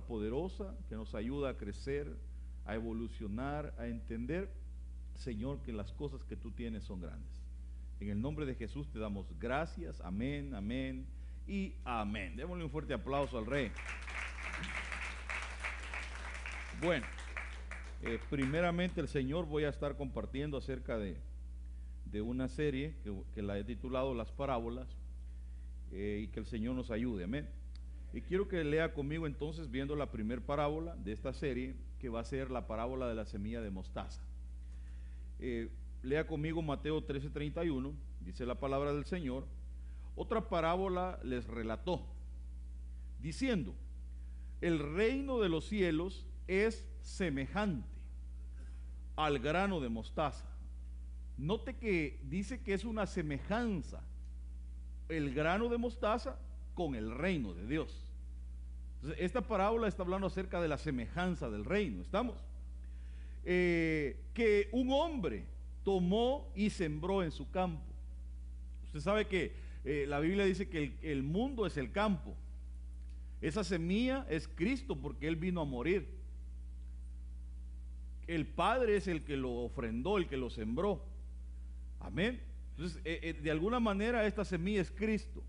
poderosa 0.00 0.74
que 0.88 0.94
nos 0.94 1.14
ayuda 1.14 1.50
a 1.50 1.56
crecer, 1.56 2.16
a 2.64 2.74
evolucionar, 2.74 3.74
a 3.78 3.86
entender, 3.86 4.50
Señor, 5.14 5.62
que 5.62 5.72
las 5.72 5.92
cosas 5.92 6.22
que 6.24 6.36
tú 6.36 6.50
tienes 6.50 6.84
son 6.84 7.00
grandes. 7.00 7.42
En 8.00 8.10
el 8.10 8.20
nombre 8.20 8.46
de 8.46 8.54
Jesús 8.54 8.88
te 8.92 8.98
damos 8.98 9.26
gracias, 9.38 10.00
amén, 10.02 10.54
amén 10.54 11.06
y 11.46 11.74
amén. 11.84 12.36
Démosle 12.36 12.64
un 12.64 12.70
fuerte 12.70 12.94
aplauso 12.94 13.38
al 13.38 13.46
Rey. 13.46 13.72
Bueno, 16.80 17.04
eh, 18.02 18.20
primeramente 18.30 19.00
el 19.00 19.08
Señor 19.08 19.46
voy 19.46 19.64
a 19.64 19.70
estar 19.70 19.96
compartiendo 19.96 20.56
acerca 20.58 20.96
de, 20.96 21.16
de 22.04 22.22
una 22.22 22.48
serie 22.48 22.94
que, 23.02 23.12
que, 23.34 23.42
la 23.42 23.58
he 23.58 23.64
titulado 23.64 24.14
Las 24.14 24.30
Parábolas 24.30 24.86
eh, 25.90 26.20
y 26.22 26.28
que 26.28 26.38
el 26.38 26.46
Señor 26.46 26.76
nos 26.76 26.92
ayude, 26.92 27.24
amén. 27.24 27.48
Y 28.12 28.22
quiero 28.22 28.48
que 28.48 28.64
lea 28.64 28.94
conmigo 28.94 29.26
entonces 29.26 29.70
viendo 29.70 29.94
la 29.94 30.10
primera 30.10 30.40
parábola 30.40 30.96
de 30.96 31.12
esta 31.12 31.32
serie, 31.32 31.76
que 31.98 32.08
va 32.08 32.20
a 32.20 32.24
ser 32.24 32.50
la 32.50 32.66
parábola 32.66 33.08
de 33.08 33.14
la 33.14 33.26
semilla 33.26 33.60
de 33.60 33.70
mostaza. 33.70 34.22
Eh, 35.40 35.68
lea 36.02 36.26
conmigo 36.26 36.62
Mateo 36.62 37.04
13:31, 37.04 37.92
dice 38.20 38.46
la 38.46 38.54
palabra 38.54 38.92
del 38.92 39.04
Señor. 39.04 39.46
Otra 40.16 40.48
parábola 40.48 41.18
les 41.22 41.46
relató, 41.46 42.06
diciendo, 43.20 43.74
el 44.60 44.78
reino 44.78 45.38
de 45.38 45.48
los 45.48 45.66
cielos 45.66 46.26
es 46.48 46.88
semejante 47.02 47.86
al 49.16 49.38
grano 49.38 49.80
de 49.80 49.88
mostaza. 49.88 50.46
Note 51.36 51.76
que 51.76 52.18
dice 52.24 52.62
que 52.62 52.74
es 52.74 52.84
una 52.84 53.06
semejanza 53.06 54.02
el 55.08 55.32
grano 55.32 55.68
de 55.68 55.78
mostaza 55.78 56.38
con 56.74 56.94
el 56.94 57.10
reino 57.16 57.54
de 57.54 57.66
Dios. 57.66 58.07
Esta 59.16 59.40
parábola 59.40 59.86
está 59.86 60.02
hablando 60.02 60.26
acerca 60.26 60.60
de 60.60 60.68
la 60.68 60.78
semejanza 60.78 61.48
del 61.48 61.64
reino, 61.64 62.02
¿estamos? 62.02 62.36
Eh, 63.44 64.24
que 64.34 64.68
un 64.72 64.90
hombre 64.90 65.44
tomó 65.84 66.50
y 66.54 66.70
sembró 66.70 67.22
en 67.22 67.30
su 67.30 67.50
campo. 67.50 67.82
Usted 68.84 69.00
sabe 69.00 69.26
que 69.26 69.52
eh, 69.84 70.04
la 70.08 70.18
Biblia 70.20 70.44
dice 70.44 70.68
que 70.68 70.98
el, 71.02 71.22
mundo 71.22 71.64
es 71.64 71.76
el 71.76 71.92
campo. 71.92 72.36
Esa 73.40 73.62
semilla 73.62 74.26
es 74.28 74.48
Cristo 74.48 74.96
porque 74.96 75.28
Él 75.28 75.36
vino 75.36 75.60
a 75.60 75.64
morir. 75.64 76.08
El 78.26 78.46
Padre 78.46 78.96
es 78.96 79.06
el 79.06 79.22
que 79.24 79.36
lo 79.36 79.50
ofrendó, 79.50 80.18
el 80.18 80.26
que 80.26 80.36
lo 80.36 80.50
sembró. 80.50 81.04
Amén. 82.00 82.42
Entonces, 82.72 83.00
eh, 83.04 83.38
de 83.40 83.50
alguna 83.50 83.80
manera 83.80 84.26
esta 84.26 84.44
semilla 84.44 84.82
es 84.82 84.90
Cristo, 84.90 85.42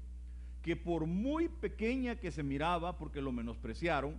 que 0.61 0.75
por 0.75 1.05
muy 1.05 1.47
pequeña 1.47 2.15
que 2.15 2.31
se 2.31 2.43
miraba, 2.43 2.97
porque 2.97 3.21
lo 3.21 3.31
menospreciaron, 3.31 4.15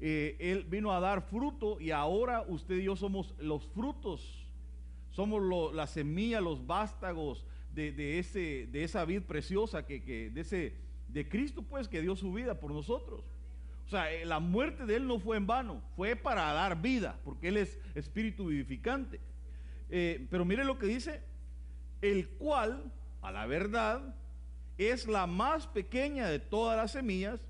eh, 0.00 0.36
Él 0.38 0.64
vino 0.64 0.92
a 0.92 1.00
dar 1.00 1.22
fruto 1.22 1.80
y 1.80 1.90
ahora 1.90 2.44
usted 2.48 2.76
y 2.76 2.84
yo 2.84 2.96
somos 2.96 3.34
los 3.38 3.66
frutos, 3.68 4.46
somos 5.10 5.74
la 5.74 5.86
semilla, 5.86 6.40
los 6.40 6.66
vástagos 6.66 7.46
de, 7.74 7.92
de, 7.92 8.18
ese, 8.18 8.68
de 8.70 8.84
esa 8.84 9.04
vid 9.04 9.22
preciosa, 9.22 9.86
que, 9.86 10.02
que, 10.02 10.30
de, 10.30 10.40
ese, 10.40 10.74
de 11.08 11.28
Cristo 11.28 11.62
pues 11.62 11.88
que 11.88 12.00
dio 12.00 12.16
su 12.16 12.32
vida 12.32 12.58
por 12.58 12.72
nosotros. 12.72 13.22
O 13.86 13.88
sea, 13.88 14.06
la 14.24 14.40
muerte 14.40 14.86
de 14.86 14.96
Él 14.96 15.06
no 15.06 15.18
fue 15.18 15.36
en 15.36 15.46
vano, 15.46 15.82
fue 15.94 16.16
para 16.16 16.52
dar 16.52 16.80
vida, 16.80 17.18
porque 17.22 17.48
Él 17.48 17.58
es 17.58 17.78
espíritu 17.94 18.46
vivificante. 18.46 19.20
Eh, 19.90 20.26
pero 20.30 20.44
mire 20.44 20.64
lo 20.64 20.78
que 20.78 20.86
dice, 20.86 21.22
el 22.00 22.28
cual, 22.30 22.90
a 23.20 23.30
la 23.30 23.46
verdad, 23.46 24.14
es 24.78 25.06
la 25.06 25.26
más 25.26 25.66
pequeña 25.66 26.28
de 26.28 26.38
todas 26.38 26.76
las 26.76 26.92
semillas, 26.92 27.40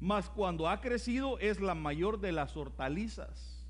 mas 0.00 0.28
cuando 0.28 0.68
ha 0.68 0.80
crecido 0.80 1.38
es 1.38 1.60
la 1.60 1.74
mayor 1.74 2.20
de 2.20 2.32
las 2.32 2.56
hortalizas. 2.56 3.64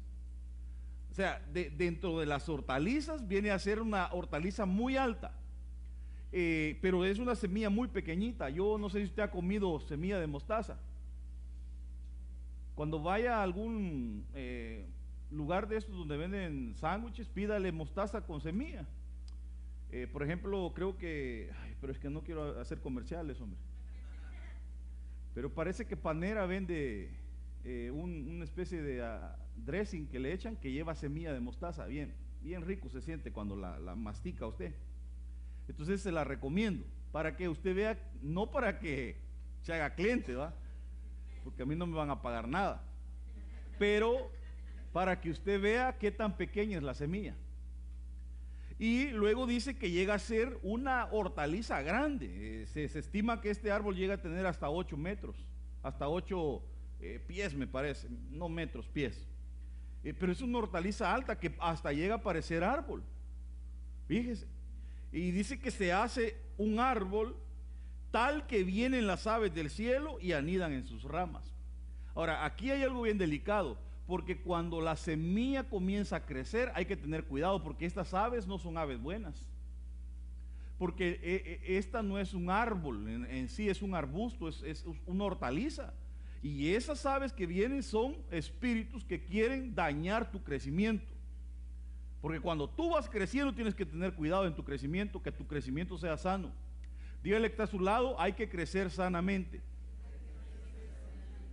O 1.10 1.14
sea, 1.14 1.40
de, 1.52 1.70
dentro 1.70 2.18
de 2.18 2.26
las 2.26 2.48
hortalizas 2.48 3.28
viene 3.28 3.50
a 3.50 3.58
ser 3.58 3.80
una 3.80 4.08
hortaliza 4.12 4.66
muy 4.66 4.96
alta, 4.96 5.32
eh, 6.32 6.78
pero 6.82 7.04
es 7.04 7.18
una 7.20 7.36
semilla 7.36 7.70
muy 7.70 7.86
pequeñita. 7.86 8.50
Yo 8.50 8.78
no 8.78 8.88
sé 8.88 8.98
si 8.98 9.04
usted 9.04 9.22
ha 9.22 9.30
comido 9.30 9.78
semilla 9.80 10.18
de 10.18 10.26
mostaza. 10.26 10.76
Cuando 12.74 13.00
vaya 13.00 13.38
a 13.38 13.42
algún 13.44 14.26
eh, 14.34 14.86
lugar 15.30 15.68
de 15.68 15.76
estos 15.76 15.96
donde 15.96 16.16
venden 16.16 16.74
sándwiches, 16.76 17.28
pídale 17.28 17.70
mostaza 17.70 18.20
con 18.22 18.40
semilla. 18.40 18.84
Eh, 19.96 20.08
por 20.08 20.24
ejemplo, 20.24 20.72
creo 20.74 20.98
que, 20.98 21.52
ay, 21.62 21.76
pero 21.80 21.92
es 21.92 22.00
que 22.00 22.10
no 22.10 22.24
quiero 22.24 22.60
hacer 22.60 22.80
comerciales, 22.80 23.40
hombre. 23.40 23.60
Pero 25.34 25.54
parece 25.54 25.86
que 25.86 25.96
Panera 25.96 26.46
vende 26.46 27.10
eh, 27.62 27.92
un, 27.92 28.28
una 28.28 28.42
especie 28.42 28.82
de 28.82 29.00
uh, 29.00 29.20
dressing 29.54 30.08
que 30.08 30.18
le 30.18 30.32
echan 30.32 30.56
que 30.56 30.72
lleva 30.72 30.96
semilla 30.96 31.32
de 31.32 31.38
mostaza. 31.38 31.86
Bien, 31.86 32.12
bien 32.42 32.62
rico 32.62 32.88
se 32.88 33.02
siente 33.02 33.30
cuando 33.30 33.54
la, 33.54 33.78
la 33.78 33.94
mastica 33.94 34.48
usted. 34.48 34.74
Entonces 35.68 36.00
se 36.00 36.10
la 36.10 36.24
recomiendo 36.24 36.84
para 37.12 37.36
que 37.36 37.48
usted 37.48 37.76
vea, 37.76 37.96
no 38.20 38.50
para 38.50 38.80
que 38.80 39.20
se 39.62 39.74
haga 39.74 39.94
cliente, 39.94 40.34
¿va? 40.34 40.56
Porque 41.44 41.62
a 41.62 41.66
mí 41.66 41.76
no 41.76 41.86
me 41.86 41.94
van 41.94 42.10
a 42.10 42.20
pagar 42.20 42.48
nada. 42.48 42.82
Pero 43.78 44.28
para 44.92 45.20
que 45.20 45.30
usted 45.30 45.60
vea 45.60 45.98
qué 45.98 46.10
tan 46.10 46.36
pequeña 46.36 46.78
es 46.78 46.82
la 46.82 46.94
semilla. 46.94 47.36
Y 48.78 49.08
luego 49.10 49.46
dice 49.46 49.76
que 49.76 49.90
llega 49.90 50.14
a 50.14 50.18
ser 50.18 50.58
una 50.62 51.06
hortaliza 51.12 51.80
grande. 51.82 52.62
Eh, 52.62 52.66
se, 52.66 52.88
se, 52.88 52.98
estima 52.98 53.40
que 53.40 53.50
este 53.50 53.70
árbol 53.70 53.96
llega 53.96 54.14
a 54.14 54.22
tener 54.22 54.46
hasta 54.46 54.68
8 54.68 54.96
metros, 54.96 55.36
hasta 55.82 56.08
8 56.08 56.62
eh, 57.00 57.20
pies 57.26 57.54
me 57.54 57.66
parece, 57.66 58.08
no 58.30 58.48
metros, 58.48 58.88
pies. 58.88 59.28
Eh, 60.02 60.12
pero 60.12 60.32
es 60.32 60.40
una 60.40 60.58
hortaliza 60.58 61.12
alta 61.12 61.38
que 61.38 61.54
hasta 61.60 61.92
llega 61.92 62.16
a 62.16 62.22
parecer 62.22 62.64
árbol. 62.64 63.02
Fíjese. 64.08 64.46
Y 65.12 65.30
dice 65.30 65.60
que 65.60 65.70
se 65.70 65.92
hace 65.92 66.36
un 66.58 66.80
árbol 66.80 67.36
tal 68.10 68.46
que 68.46 68.64
vienen 68.64 69.06
las 69.06 69.26
aves 69.26 69.54
del 69.54 69.70
cielo 69.70 70.18
y 70.20 70.32
anidan 70.32 70.72
en 70.72 70.86
sus 70.86 71.04
ramas. 71.04 71.44
Ahora, 72.14 72.44
aquí 72.44 72.70
hay 72.70 72.82
algo 72.82 73.02
bien 73.02 73.18
delicado 73.18 73.78
porque 74.06 74.38
cuando 74.38 74.80
la 74.80 74.96
semilla 74.96 75.64
comienza 75.64 76.16
a 76.16 76.26
crecer 76.26 76.70
hay 76.74 76.84
que 76.84 76.96
tener 76.96 77.24
cuidado 77.24 77.62
porque 77.62 77.86
estas 77.86 78.12
aves 78.12 78.46
no 78.46 78.58
son 78.58 78.76
aves 78.76 79.00
buenas. 79.00 79.48
Porque 80.78 81.20
eh, 81.22 81.60
esta 81.78 82.02
no 82.02 82.18
es 82.18 82.34
un 82.34 82.50
árbol 82.50 83.08
en, 83.08 83.24
en 83.26 83.48
sí, 83.48 83.68
es 83.68 83.80
un 83.80 83.94
arbusto, 83.94 84.48
es, 84.48 84.62
es, 84.62 84.84
una 85.06 85.24
hortaliza. 85.24 85.94
Y 86.42 86.74
esas 86.74 87.06
aves 87.06 87.32
que 87.32 87.46
vienen 87.46 87.82
son 87.82 88.16
espíritus 88.30 89.04
que 89.04 89.24
quieren 89.24 89.74
dañar 89.74 90.30
tu 90.30 90.42
crecimiento. 90.42 91.14
Porque 92.20 92.40
cuando 92.40 92.68
tú 92.68 92.90
vas 92.90 93.08
creciendo 93.08 93.54
tienes 93.54 93.74
que 93.74 93.86
tener 93.86 94.14
cuidado 94.14 94.46
en 94.46 94.54
tu 94.54 94.64
crecimiento, 94.64 95.22
que 95.22 95.32
tu 95.32 95.46
crecimiento 95.46 95.96
sea 95.96 96.18
sano. 96.18 96.52
Dígale 97.22 97.48
que 97.48 97.52
está 97.52 97.64
a 97.64 97.66
su 97.66 97.80
lado, 97.80 98.20
hay 98.20 98.34
que 98.34 98.48
crecer 98.48 98.90
sanamente. 98.90 99.62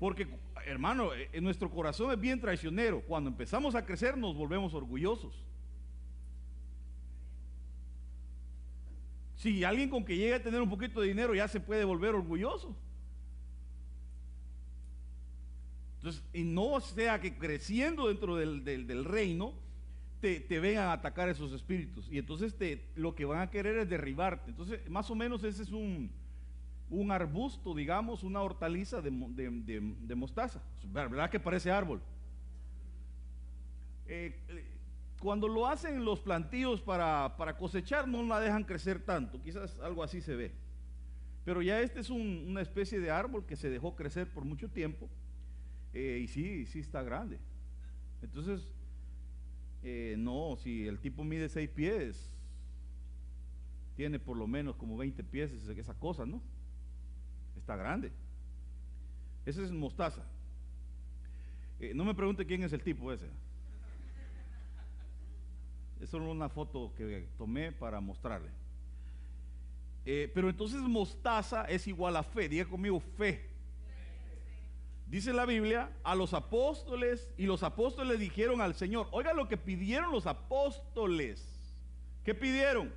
Porque, 0.01 0.28
hermano, 0.66 1.13
en 1.13 1.29
eh, 1.31 1.41
nuestro 1.41 1.69
corazón 1.69 2.11
es 2.11 2.19
bien 2.19 2.39
traicionero. 2.39 3.01
Cuando 3.01 3.29
empezamos 3.29 3.75
a 3.75 3.85
crecer 3.85 4.17
nos 4.17 4.35
volvemos 4.35 4.73
orgullosos. 4.73 5.33
Si 9.36 9.63
alguien 9.63 9.89
con 9.89 10.06
que 10.06 10.15
llegue 10.15 10.36
a 10.36 10.44
tener 10.44 10.62
un 10.62 10.69
poquito 10.69 11.01
de 11.01 11.07
dinero 11.07 11.33
ya 11.33 11.47
se 11.47 11.59
puede 11.59 11.83
volver 11.83 12.13
orgulloso. 12.13 12.75
Entonces, 15.97 16.24
y 16.33 16.44
no 16.44 16.80
sea 16.80 17.19
que 17.19 17.38
creciendo 17.38 18.07
dentro 18.07 18.36
del, 18.36 18.63
del, 18.63 18.88
del 18.88 19.06
reino 19.06 19.53
te, 20.19 20.39
te, 20.39 20.59
vengan 20.59 20.89
a 20.89 20.94
atacar 20.94 21.30
esos 21.30 21.51
espíritus. 21.51 22.07
Y 22.12 22.18
entonces 22.18 22.56
te, 22.56 22.88
lo 22.95 23.15
que 23.15 23.25
van 23.25 23.41
a 23.41 23.50
querer 23.50 23.77
es 23.77 23.89
derribarte. 23.89 24.51
Entonces, 24.51 24.88
más 24.89 25.09
o 25.09 25.15
menos 25.15 25.44
ese 25.44 25.63
es 25.63 25.71
un, 25.71 26.12
un 26.91 27.09
arbusto, 27.09 27.73
digamos, 27.73 28.23
una 28.23 28.41
hortaliza 28.41 29.01
de, 29.01 30.15
mostaza. 30.15 30.61
¿Verdad 30.83 31.29
que 31.29 31.39
parece 31.39 31.71
árbol? 31.71 32.01
Eh, 34.07 34.35
cuando 35.19 35.47
lo 35.47 35.67
hacen 35.67 36.03
los 36.03 36.19
plantíos 36.19 36.81
para, 36.81 37.35
para, 37.38 37.57
cosechar, 37.57 38.07
no 38.07 38.21
la 38.23 38.41
dejan 38.41 38.65
crecer 38.65 38.99
tanto. 38.99 39.41
Quizás 39.41 39.79
algo 39.79 40.03
así 40.03 40.21
se 40.21 40.35
ve. 40.35 40.51
Pero 41.45 41.61
ya 41.61 41.79
este 41.79 42.01
es 42.01 42.09
un, 42.09 42.45
una 42.49 42.61
especie 42.61 42.99
de 42.99 43.09
árbol 43.09 43.45
que 43.45 43.55
se 43.55 43.69
dejó 43.69 43.95
crecer 43.95 44.27
por 44.27 44.43
mucho 44.43 44.69
tiempo. 44.69 45.09
Eh, 45.93 46.19
y 46.23 46.27
sí, 46.27 46.65
sí 46.65 46.79
está 46.79 47.01
grande. 47.03 47.39
Entonces, 48.21 48.69
eh, 49.81 50.15
no, 50.17 50.57
si 50.57 50.88
el 50.88 50.99
tipo 50.99 51.23
mide 51.23 51.47
seis 51.47 51.69
pies, 51.69 52.35
tiene 53.95 54.19
por 54.19 54.35
lo 54.35 54.45
menos 54.45 54.75
como 54.75 54.97
20 54.97 55.23
pies 55.23 55.51
esa 55.53 55.93
cosa, 55.93 56.25
¿no? 56.25 56.41
Está 57.62 57.75
grande. 57.75 58.12
Ese 59.46 59.63
es 59.63 59.72
mostaza. 59.72 60.24
Eh, 61.80 61.94
no 61.94 62.04
me 62.04 62.13
pregunte 62.13 62.46
quién 62.46 62.63
es 62.63 62.74
el 62.74 62.81
tipo 62.81 63.12
ese. 63.13 63.30
Es 66.00 66.10
solo 66.10 66.31
una 66.31 66.50
foto 66.50 66.92
que 66.98 67.28
tomé 67.38 67.72
para 67.72 68.02
mostrarle. 68.02 68.50
Eh, 70.06 70.31
pero 70.34 70.50
entonces 70.50 70.81
mostaza 70.81 71.66
es 71.66 71.88
igual 71.88 72.18
a 72.18 72.24
fe. 72.24 72.50
Diga 72.50 72.66
conmigo 72.66 73.00
fe. 73.00 73.48
dice 75.06 75.34
la 75.34 75.46
Biblia, 75.46 75.92
a 76.04 76.16
los 76.16 76.34
apóstoles 76.34 77.31
y 77.38 77.46
los 77.46 77.62
apóstoles 77.62 78.19
dijeron 78.19 78.62
al 78.62 78.74
Señor, 78.74 79.08
oiga 79.12 79.34
lo 79.34 79.48
que 79.48 79.58
pidieron 79.58 80.12
los 80.12 80.25
apóstoles. 80.25 81.78
¿Qué 82.24 82.34
pidieron? 82.34 82.92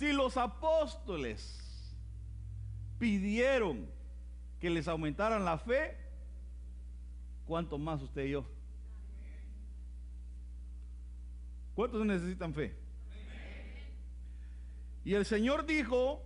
Si 0.00 0.14
los 0.14 0.38
apóstoles 0.38 1.60
pidieron 2.98 3.86
que 4.58 4.70
les 4.70 4.88
aumentaran 4.88 5.44
la 5.44 5.58
fe, 5.58 5.94
¿cuánto 7.46 7.76
más 7.76 8.00
usted 8.00 8.24
y 8.24 8.30
yo? 8.30 8.46
¿Cuántos 11.74 12.06
necesitan 12.06 12.54
fe? 12.54 12.74
Y 15.04 15.12
el 15.12 15.26
Señor 15.26 15.66
dijo, 15.66 16.22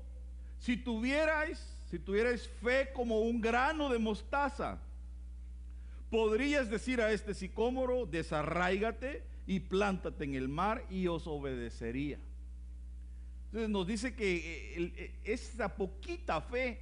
si 0.61 0.77
tuvierais 0.77 1.77
si 1.91 1.99
tuvierais 1.99 2.47
fe 2.63 2.93
como 2.95 3.23
un 3.23 3.41
grano 3.41 3.89
de 3.89 3.99
mostaza, 3.99 4.79
podrías 6.13 6.71
decir 6.71 7.01
a 7.01 7.11
este 7.11 7.35
sicómoro, 7.35 8.07
desarráigate 8.07 9.25
y 9.49 9.59
plántate 9.59 10.23
en 10.23 10.37
el 10.37 10.49
mar 10.49 10.87
y 10.91 11.09
os 11.09 11.27
obedecería. 11.27 12.21
Entonces 13.55 13.71
nos 13.71 13.87
dice 13.87 14.17
que 14.17 14.35
eh, 14.35 14.93
eh, 14.97 15.15
esa 15.23 15.77
poquita 15.77 16.41
fe 16.41 16.81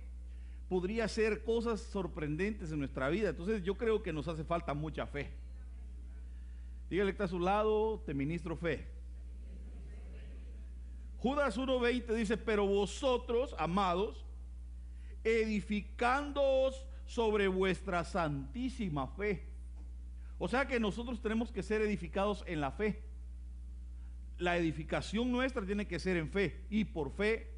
podría 0.70 1.04
hacer 1.04 1.44
cosas 1.44 1.82
sorprendentes 1.82 2.72
en 2.72 2.78
nuestra 2.78 3.10
vida. 3.10 3.28
Entonces 3.28 3.62
yo 3.62 3.76
creo 3.76 4.02
que 4.02 4.10
nos 4.10 4.26
hace 4.26 4.42
falta 4.42 4.72
mucha 4.72 5.06
fe. 5.06 5.28
Dígale 6.88 7.10
que 7.10 7.12
está 7.12 7.24
a 7.24 7.28
su 7.28 7.40
lado, 7.40 8.02
te 8.06 8.14
ministro 8.14 8.56
fe. 8.56 8.86
Judas 11.18 11.58
1.20 11.58 12.06
dice, 12.14 12.38
pero 12.38 12.64
vosotros, 12.66 13.54
amados, 13.58 14.24
edificándoos 15.24 16.86
sobre 17.04 17.48
vuestra 17.48 18.02
santísima 18.02 19.08
fe. 19.08 19.44
O 20.38 20.48
sea 20.48 20.66
que 20.66 20.80
nosotros 20.80 21.20
tenemos 21.20 21.52
que 21.52 21.62
ser 21.62 21.82
edificados 21.82 22.42
en 22.46 22.62
la 22.62 22.70
fe. 22.70 23.11
La 24.42 24.56
edificación 24.56 25.30
nuestra 25.30 25.64
tiene 25.64 25.86
que 25.86 26.00
ser 26.00 26.16
en 26.16 26.28
fe 26.28 26.64
y 26.68 26.84
por 26.84 27.12
fe. 27.12 27.48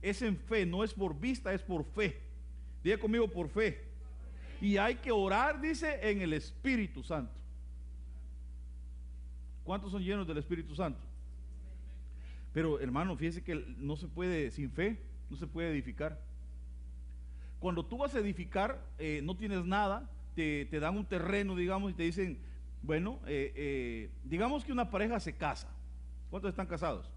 Es 0.00 0.20
en 0.22 0.36
fe, 0.36 0.66
no 0.66 0.82
es 0.82 0.92
por 0.92 1.18
vista, 1.18 1.54
es 1.54 1.62
por 1.62 1.84
fe. 1.84 2.20
Diga 2.82 2.98
conmigo 2.98 3.28
por 3.28 3.48
fe. 3.48 3.84
Y 4.60 4.76
hay 4.76 4.96
que 4.96 5.12
orar, 5.12 5.60
dice, 5.60 6.00
en 6.02 6.20
el 6.20 6.32
Espíritu 6.32 7.04
Santo. 7.04 7.32
¿Cuántos 9.62 9.92
son 9.92 10.02
llenos 10.02 10.26
del 10.26 10.38
Espíritu 10.38 10.74
Santo? 10.74 10.98
Pero 12.52 12.80
hermano, 12.80 13.16
fíjese 13.16 13.44
que 13.44 13.54
no 13.78 13.96
se 13.96 14.08
puede 14.08 14.50
sin 14.50 14.68
fe, 14.68 14.98
no 15.30 15.36
se 15.36 15.46
puede 15.46 15.70
edificar. 15.70 16.20
Cuando 17.60 17.84
tú 17.84 17.98
vas 17.98 18.16
a 18.16 18.18
edificar, 18.18 18.84
eh, 18.98 19.20
no 19.22 19.36
tienes 19.36 19.64
nada, 19.64 20.10
te, 20.34 20.66
dan 20.80 20.96
un 20.96 21.06
terreno, 21.06 21.54
digamos, 21.54 21.92
y 21.92 21.94
te 21.94 22.02
dicen, 22.02 22.40
bueno, 22.82 23.20
eh, 23.26 23.52
eh, 23.54 24.10
digamos 24.24 24.64
que 24.64 24.72
una 24.72 24.90
pareja 24.90 25.20
se 25.20 25.34
casa. 25.34 25.68
¿Cuántos 26.30 26.50
están 26.50 26.66
casados? 26.66 27.10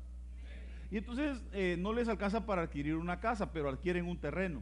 Y 0.91 0.97
entonces 0.97 1.41
no 1.79 1.93
les 1.93 2.07
alcanza 2.07 2.45
para 2.45 2.61
adquirir 2.61 2.95
una 2.95 3.19
casa, 3.19 3.51
pero 3.51 3.69
adquieren 3.69 4.05
un 4.05 4.17
terreno. 4.17 4.61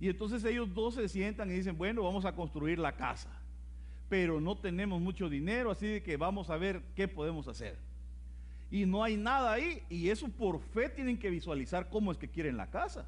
Y 0.00 0.08
entonces 0.08 0.44
ellos 0.44 0.72
dos 0.72 0.94
se 0.94 1.08
sientan 1.08 1.50
y 1.50 1.54
dicen, 1.54 1.76
bueno, 1.76 2.02
vamos 2.02 2.24
a 2.24 2.34
construir 2.34 2.78
la 2.78 2.92
casa, 2.92 3.30
pero 4.08 4.40
no 4.40 4.56
tenemos 4.56 5.00
mucho 5.00 5.28
dinero, 5.28 5.72
así 5.72 6.00
que 6.00 6.16
vamos 6.16 6.48
a 6.48 6.56
ver 6.56 6.80
qué 6.94 7.08
podemos 7.08 7.48
hacer. 7.48 7.76
Y 8.70 8.86
no 8.86 9.02
hay 9.02 9.16
nada 9.16 9.52
ahí, 9.52 9.82
y 9.90 10.08
eso 10.08 10.28
por 10.28 10.60
fe 10.60 10.88
tienen 10.88 11.18
que 11.18 11.30
visualizar 11.30 11.88
cómo 11.90 12.12
es 12.12 12.18
que 12.18 12.28
quieren 12.28 12.56
la 12.56 12.70
casa. 12.70 13.06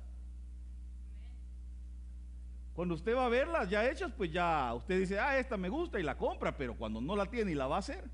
Cuando 2.81 2.95
usted 2.95 3.15
va 3.15 3.27
a 3.27 3.29
verlas 3.29 3.69
ya 3.69 3.87
hechas, 3.91 4.11
pues 4.17 4.33
ya 4.33 4.73
usted 4.73 5.01
dice, 5.01 5.19
ah, 5.19 5.39
esta 5.39 5.59
me 5.59 5.69
gusta 5.69 6.01
y 6.01 6.03
la 6.03 6.17
compra, 6.17 6.57
pero 6.57 6.75
cuando 6.75 6.99
no 6.99 7.15
la 7.15 7.27
tiene 7.27 7.51
y 7.51 7.55
la 7.55 7.67
va 7.67 7.77
a 7.77 7.81
hacer, 7.81 8.09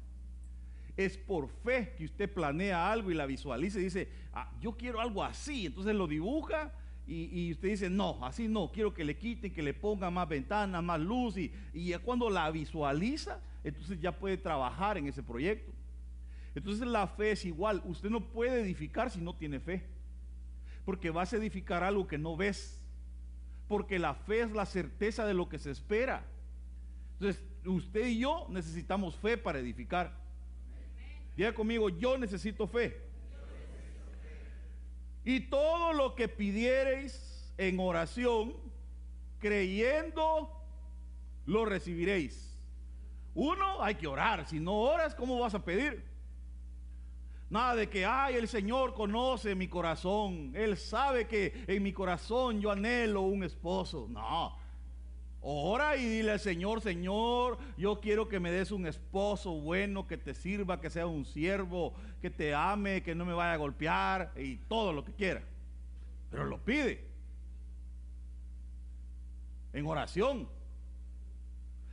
es 0.97 1.17
por 1.17 1.49
fe 1.49 1.95
que 1.97 2.05
usted 2.05 2.29
planea 2.29 2.91
algo 2.91 3.13
y 3.13 3.15
la 3.15 3.27
visualiza 3.27 3.79
y 3.79 3.85
dice, 3.85 4.09
ah, 4.33 4.51
yo 4.61 4.73
quiero 4.73 5.01
algo 5.01 5.23
así, 5.23 5.67
entonces 5.67 5.95
lo 5.95 6.09
dibuja 6.09 6.73
y, 7.07 7.53
usted 7.53 7.69
dice, 7.69 7.89
no, 7.89 8.19
así 8.25 8.49
no, 8.49 8.73
quiero 8.73 8.93
que 8.93 9.05
le 9.05 9.17
quiten, 9.17 9.55
que 9.55 9.63
le 9.63 9.73
pongan 9.73 10.13
más 10.13 10.29
ventanas, 10.29 10.83
más 10.83 10.99
luz 10.99 11.37
y, 11.37 11.53
y 11.73 11.95
cuando 11.99 12.29
la 12.29 12.51
visualiza, 12.51 13.41
entonces 13.62 14.01
ya 14.01 14.19
puede 14.19 14.37
trabajar 14.37 14.99
en 14.99 15.07
ese 15.07 15.23
proyecto. 15.23 15.71
Entonces 16.57 16.89
la 16.89 17.07
fe 17.07 17.31
es 17.31 17.45
igual, 17.45 17.83
usted 17.85 18.11
no 18.11 18.33
puede 18.33 18.62
edificar 18.62 19.12
si 19.12 19.21
no 19.21 19.33
tiene 19.33 19.61
fe, 19.61 19.85
porque 20.85 21.11
vas 21.11 21.33
a 21.33 21.37
edificar 21.37 21.85
algo 21.85 22.09
que 22.09 22.19
no 22.19 22.37
ves 22.37 22.83
porque 23.69 23.99
la 23.99 24.15
fe 24.15 24.43
es 24.43 24.53
la 24.53 24.67
certeza 24.67 25.27
de 25.27 25.35
lo 25.35 25.49
que 25.49 25.59
se 25.59 25.71
espera. 25.71 26.25
Entonces, 27.15 27.43
usted 27.65 28.07
y 28.07 28.21
yo 28.21 28.47
necesitamos 28.51 29.17
fe 29.17 29.37
para 29.37 29.59
edificar. 29.59 30.13
Diga 31.37 31.55
conmigo, 31.55 31.89
yo 31.89 32.17
necesito 32.17 32.67
fe. 32.67 33.03
Y 35.25 35.41
todo 35.41 35.93
lo 35.93 36.15
que 36.15 36.29
pidiereis 36.29 37.53
en 37.59 37.81
oración, 37.81 38.55
creyendo, 39.41 40.53
lo 41.47 41.65
recibiréis. 41.65 42.57
Uno, 43.35 43.83
hay 43.83 43.97
que 43.97 44.07
orar. 44.07 44.47
Si 44.47 44.61
no 44.61 44.75
oras, 44.75 45.15
¿cómo 45.15 45.39
vas 45.41 45.55
a 45.55 45.65
pedir? 45.65 46.05
Nada 47.49 47.77
de 47.77 47.89
que, 47.89 48.05
ay, 48.05 48.35
el 48.35 48.49
Señor 48.49 48.95
conoce 48.95 49.55
mi 49.55 49.69
corazón. 49.69 50.53
Él 50.55 50.77
sabe 50.77 51.29
que 51.29 51.65
en 51.69 51.83
mi 51.83 51.93
corazón 51.93 52.61
yo 52.61 52.73
anhelo 52.73 53.23
un 53.23 53.45
esposo. 53.45 54.09
No. 54.11 54.59
Ora 55.41 55.97
y 55.97 56.05
dile 56.09 56.33
al 56.33 56.41
Señor, 56.41 56.81
Señor, 56.81 57.59
yo 57.77 58.01
quiero 58.01 58.29
que 58.29 58.41
me 58.41 58.51
des 58.51 58.73
un 58.73 58.85
esposo 58.85 59.53
bueno, 59.53 60.09
que 60.09 60.17
te 60.17 60.35
sirva, 60.35 60.81
que 60.81 60.91
sea 60.91 61.07
un 61.07 61.25
siervo, 61.25 61.95
que 62.21 62.31
te 62.31 62.53
ame, 62.53 63.05
que 63.05 63.15
no 63.15 63.25
me 63.25 63.33
vaya 63.33 63.53
a 63.53 63.57
golpear 63.57 64.33
y 64.37 64.57
todo 64.57 64.93
lo 64.93 65.05
que 65.05 65.12
quiera. 65.12 65.43
Pero 66.33 66.47
lo 66.47 66.59
pide. 66.59 67.05
En 69.73 69.87
oración. 69.87 70.49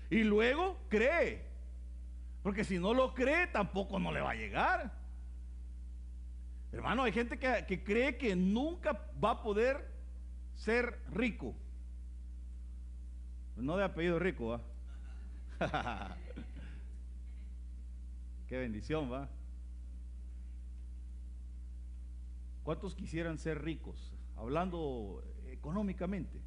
Y 0.10 0.24
luego 0.24 0.80
cree. 0.90 1.46
Porque 2.42 2.64
si 2.64 2.80
no 2.80 2.96
lo 2.96 3.14
cree, 3.14 3.46
tampoco 3.46 4.00
no 4.00 4.12
le 4.12 4.22
va 4.22 4.32
a 4.32 4.36
llegar. 4.36 5.03
Hermano, 6.74 7.04
hay 7.04 7.12
gente 7.12 7.38
que, 7.38 7.84
cree 7.84 8.18
que 8.18 8.36
nunca 8.36 9.00
va 9.24 9.32
a 9.32 9.44
poder 9.44 9.88
ser 10.56 11.00
rico. 11.12 11.54
No 13.56 13.78
de 13.78 13.84
apellido 13.84 14.18
rico, 14.18 14.48
¿va? 14.48 14.62
Qué 18.48 18.58
bendición, 18.58 19.12
¿va? 19.12 19.30
¿Cuántos 22.64 22.96
quisieran 22.96 23.38
ser 23.38 23.62
ricos? 23.62 24.12
Hablando 24.36 25.24
económicamente. 25.52 26.42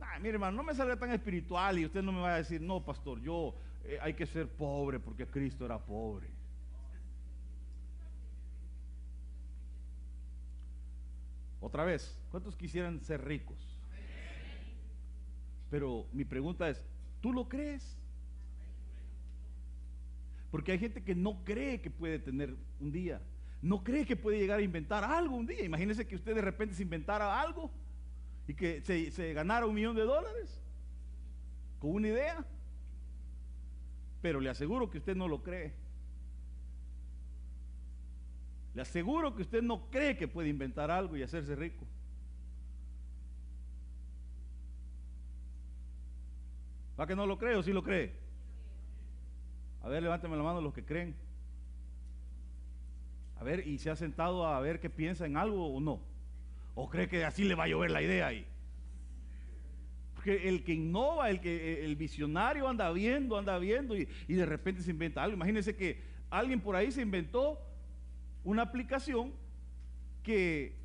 Nah, 0.00 0.18
mire, 0.18 0.34
hermano, 0.34 0.56
no 0.56 0.62
me 0.62 0.74
salga 0.74 0.96
tan 0.96 1.12
espiritual 1.12 1.78
y 1.78 1.84
usted 1.84 2.02
no 2.02 2.10
me 2.10 2.20
va 2.20 2.34
a 2.34 2.38
decir, 2.38 2.62
no, 2.62 2.82
pastor, 2.82 3.20
yo 3.20 3.54
eh, 3.84 3.98
hay 4.00 4.14
que 4.14 4.24
ser 4.24 4.48
pobre 4.48 4.98
porque 4.98 5.26
Cristo 5.26 5.66
era 5.66 5.78
pobre. 5.78 6.33
Otra 11.64 11.82
vez, 11.82 12.14
¿cuántos 12.30 12.56
quisieran 12.56 13.00
ser 13.00 13.24
ricos? 13.24 13.56
Pero 15.70 16.06
mi 16.12 16.26
pregunta 16.26 16.68
es, 16.68 16.84
¿tú 17.22 17.32
lo 17.32 17.48
crees? 17.48 17.96
Porque 20.50 20.72
hay 20.72 20.78
gente 20.78 21.02
que 21.02 21.14
no 21.14 21.42
cree 21.42 21.80
que 21.80 21.88
puede 21.88 22.18
tener 22.18 22.54
un 22.80 22.92
día, 22.92 23.22
no 23.62 23.82
cree 23.82 24.04
que 24.04 24.14
puede 24.14 24.38
llegar 24.38 24.58
a 24.58 24.62
inventar 24.62 25.04
algo 25.04 25.36
un 25.36 25.46
día. 25.46 25.64
Imagínese 25.64 26.06
que 26.06 26.16
usted 26.16 26.34
de 26.34 26.42
repente 26.42 26.74
se 26.74 26.82
inventara 26.82 27.40
algo 27.40 27.70
y 28.46 28.52
que 28.52 28.82
se, 28.82 29.10
se 29.10 29.32
ganara 29.32 29.64
un 29.64 29.74
millón 29.74 29.96
de 29.96 30.02
dólares 30.02 30.62
con 31.78 31.92
una 31.92 32.08
idea. 32.08 32.44
Pero 34.20 34.38
le 34.38 34.50
aseguro 34.50 34.90
que 34.90 34.98
usted 34.98 35.16
no 35.16 35.28
lo 35.28 35.42
cree. 35.42 35.72
Le 38.74 38.82
aseguro 38.82 39.34
que 39.34 39.42
usted 39.42 39.62
no 39.62 39.88
cree 39.90 40.16
que 40.16 40.26
puede 40.26 40.48
inventar 40.48 40.90
algo 40.90 41.16
y 41.16 41.22
hacerse 41.22 41.54
rico. 41.54 41.86
¿Va 46.98 47.06
que 47.06 47.16
no 47.16 47.26
lo 47.26 47.38
cree 47.38 47.56
o 47.56 47.62
sí 47.62 47.72
lo 47.72 47.82
cree? 47.82 48.12
A 49.82 49.88
ver, 49.88 50.02
levánteme 50.02 50.36
la 50.36 50.42
mano 50.42 50.60
los 50.60 50.74
que 50.74 50.84
creen. 50.84 51.14
A 53.36 53.44
ver, 53.44 53.66
¿y 53.66 53.78
se 53.78 53.90
ha 53.90 53.96
sentado 53.96 54.46
a 54.46 54.58
ver 54.60 54.80
qué 54.80 54.90
piensa 54.90 55.26
en 55.26 55.36
algo 55.36 55.74
o 55.74 55.80
no? 55.80 56.00
¿O 56.74 56.88
cree 56.88 57.08
que 57.08 57.24
así 57.24 57.44
le 57.44 57.54
va 57.54 57.64
a 57.64 57.68
llover 57.68 57.90
la 57.90 58.02
idea 58.02 58.26
ahí? 58.26 58.46
Porque 60.14 60.48
el 60.48 60.64
que 60.64 60.72
innova, 60.72 61.30
el 61.30 61.40
que 61.40 61.84
el 61.84 61.94
visionario 61.94 62.68
anda 62.68 62.90
viendo, 62.90 63.36
anda 63.36 63.58
viendo 63.58 63.96
y, 63.96 64.08
y 64.26 64.34
de 64.34 64.46
repente 64.46 64.82
se 64.82 64.90
inventa 64.90 65.22
algo. 65.22 65.36
Imagínense 65.36 65.76
que 65.76 66.02
alguien 66.30 66.60
por 66.60 66.74
ahí 66.74 66.90
se 66.90 67.02
inventó 67.02 67.60
una 68.44 68.62
aplicación 68.62 69.32
que 70.22 70.76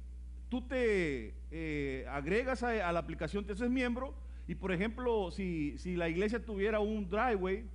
tú 0.50 0.62
te 0.62 1.36
eh, 1.52 2.06
agregas 2.10 2.64
a, 2.64 2.92
la 2.92 3.00
aplicación, 3.00 3.46
te 3.46 3.54
haces 3.54 3.70
miembro 3.70 4.16
y 4.48 4.56
por 4.56 4.72
ejemplo, 4.72 5.30
si, 5.32 5.78
si 5.78 5.96
la 5.96 6.10
iglesia 6.10 6.44
tuviera 6.44 6.80
un 6.80 7.08
driveway, 7.10 7.66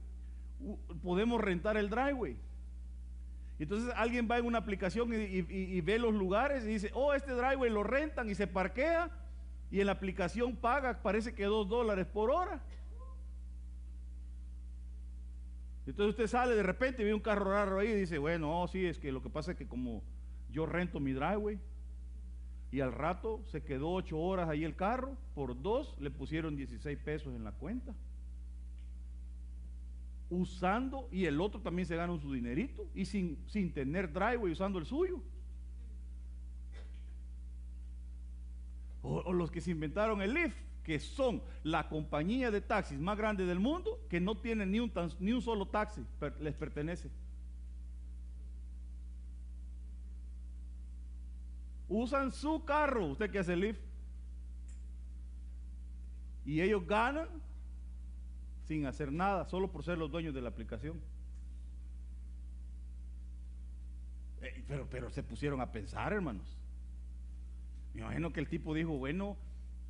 podemos 1.03 1.41
rentar 1.41 1.77
el 1.77 1.89
driveway. 1.89 2.37
Entonces 3.59 3.93
alguien 3.97 4.29
va 4.29 4.39
en 4.39 4.47
una 4.47 4.59
aplicación 4.59 5.11
y, 5.13 5.81
ve 5.81 5.99
los 5.99 6.13
lugares 6.13 6.65
y 6.65 6.69
dice, 6.69 6.91
oh, 6.95 7.15
este 7.15 7.33
driveway 7.33 7.71
lo 7.71 7.85
rentan 7.85 8.29
y 8.29 8.35
se 8.35 8.47
parquea 8.47 9.11
y 9.71 9.81
en 9.81 9.87
la 9.87 9.93
aplicación 9.93 10.57
paga, 10.57 11.03
parece 11.03 11.35
que 11.35 11.45
dos 11.45 11.69
dólares 11.69 12.07
por 12.07 12.31
hora. 12.31 12.61
Entonces 15.87 16.11
usted 16.11 16.27
sale 16.27 16.55
de 16.55 16.63
repente 16.63 17.03
y 17.03 17.05
ve 17.05 17.15
un 17.15 17.21
carro 17.21 17.51
raro 17.51 17.79
ahí 17.79 17.89
y 17.89 17.95
dice, 17.95 18.19
bueno, 18.19 18.63
oh, 18.63 18.69
sí, 18.69 18.87
es 18.87 18.99
que 18.99 19.13
lo 19.13 19.23
que 19.23 19.29
pasa 19.29 19.53
es 19.53 19.59
que 19.59 19.67
como 19.67 20.03
yo 20.51 20.67
rento 20.67 20.99
mi 21.01 21.13
driveway 21.13 21.59
y 22.71 22.81
al 22.81 22.93
rato 22.93 23.43
se 23.47 23.63
quedó 23.63 23.93
ocho 23.93 24.19
horas 24.19 24.49
ahí 24.49 24.65
el 24.65 24.75
carro, 24.75 25.17
por 25.35 25.61
dos 25.61 25.95
le 26.01 26.11
pusieron 26.11 26.57
16 26.57 26.99
pesos 26.99 27.35
en 27.35 27.45
la 27.45 27.53
cuenta. 27.53 27.95
Usando 30.31 31.09
y 31.13 31.27
el 31.27 31.41
otro 31.41 31.61
también 31.61 31.87
se 31.87 31.97
gana 31.97 32.19
su 32.19 32.33
dinerito 32.33 32.89
y 32.95 33.05
sin, 33.05 33.39
sin 33.47 33.73
tener 33.73 34.13
driveway 34.13 34.53
usando 34.53 34.79
el 34.79 34.87
suyo. 34.87 35.23
O, 39.03 39.33
los 39.33 39.51
que 39.51 39.61
se 39.61 39.71
inventaron 39.71 40.23
el 40.23 40.33
Lyft, 40.33 40.57
que 40.85 41.01
son 41.01 41.43
la 41.63 41.89
compañía 41.89 42.51
de 42.51 42.61
taxis 42.61 43.01
más 43.01 43.17
grande 43.17 43.47
del 43.47 43.59
mundo, 43.59 43.99
que 44.09 44.21
no 44.21 44.37
tienen 44.37 44.71
ni 44.71 44.81
un, 44.81 44.93
ni 45.19 45.33
un 45.33 45.41
solo 45.41 45.67
taxi, 45.67 46.05
les 46.41 46.55
pertenece. 46.55 47.11
Usan 51.89 52.33
su 52.33 52.65
carro, 52.65 53.07
usted 53.07 53.31
que 53.31 53.39
hace 53.39 53.57
Lyft. 53.57 53.81
Y 56.45 56.61
ellos 56.61 56.87
ganan 56.87 57.29
sin 58.65 58.87
hacer 58.87 59.11
nada, 59.11 59.47
solo 59.47 59.71
por 59.71 59.83
ser 59.85 59.97
los 59.97 60.11
dueños 60.11 60.35
de 60.35 60.43
la 60.43 60.51
aplicación. 60.51 61.01
Eh, 64.43 64.65
pero, 64.69 64.87
pero 64.91 65.11
se 65.11 65.23
pusieron 65.23 65.63
a 65.63 65.73
pensar, 65.73 66.13
hermanos. 66.13 66.59
Me 67.95 68.03
imagino 68.03 68.33
que 68.33 68.41
el 68.41 68.49
tipo 68.49 68.75
dijo, 68.75 68.99
bueno, 68.99 69.39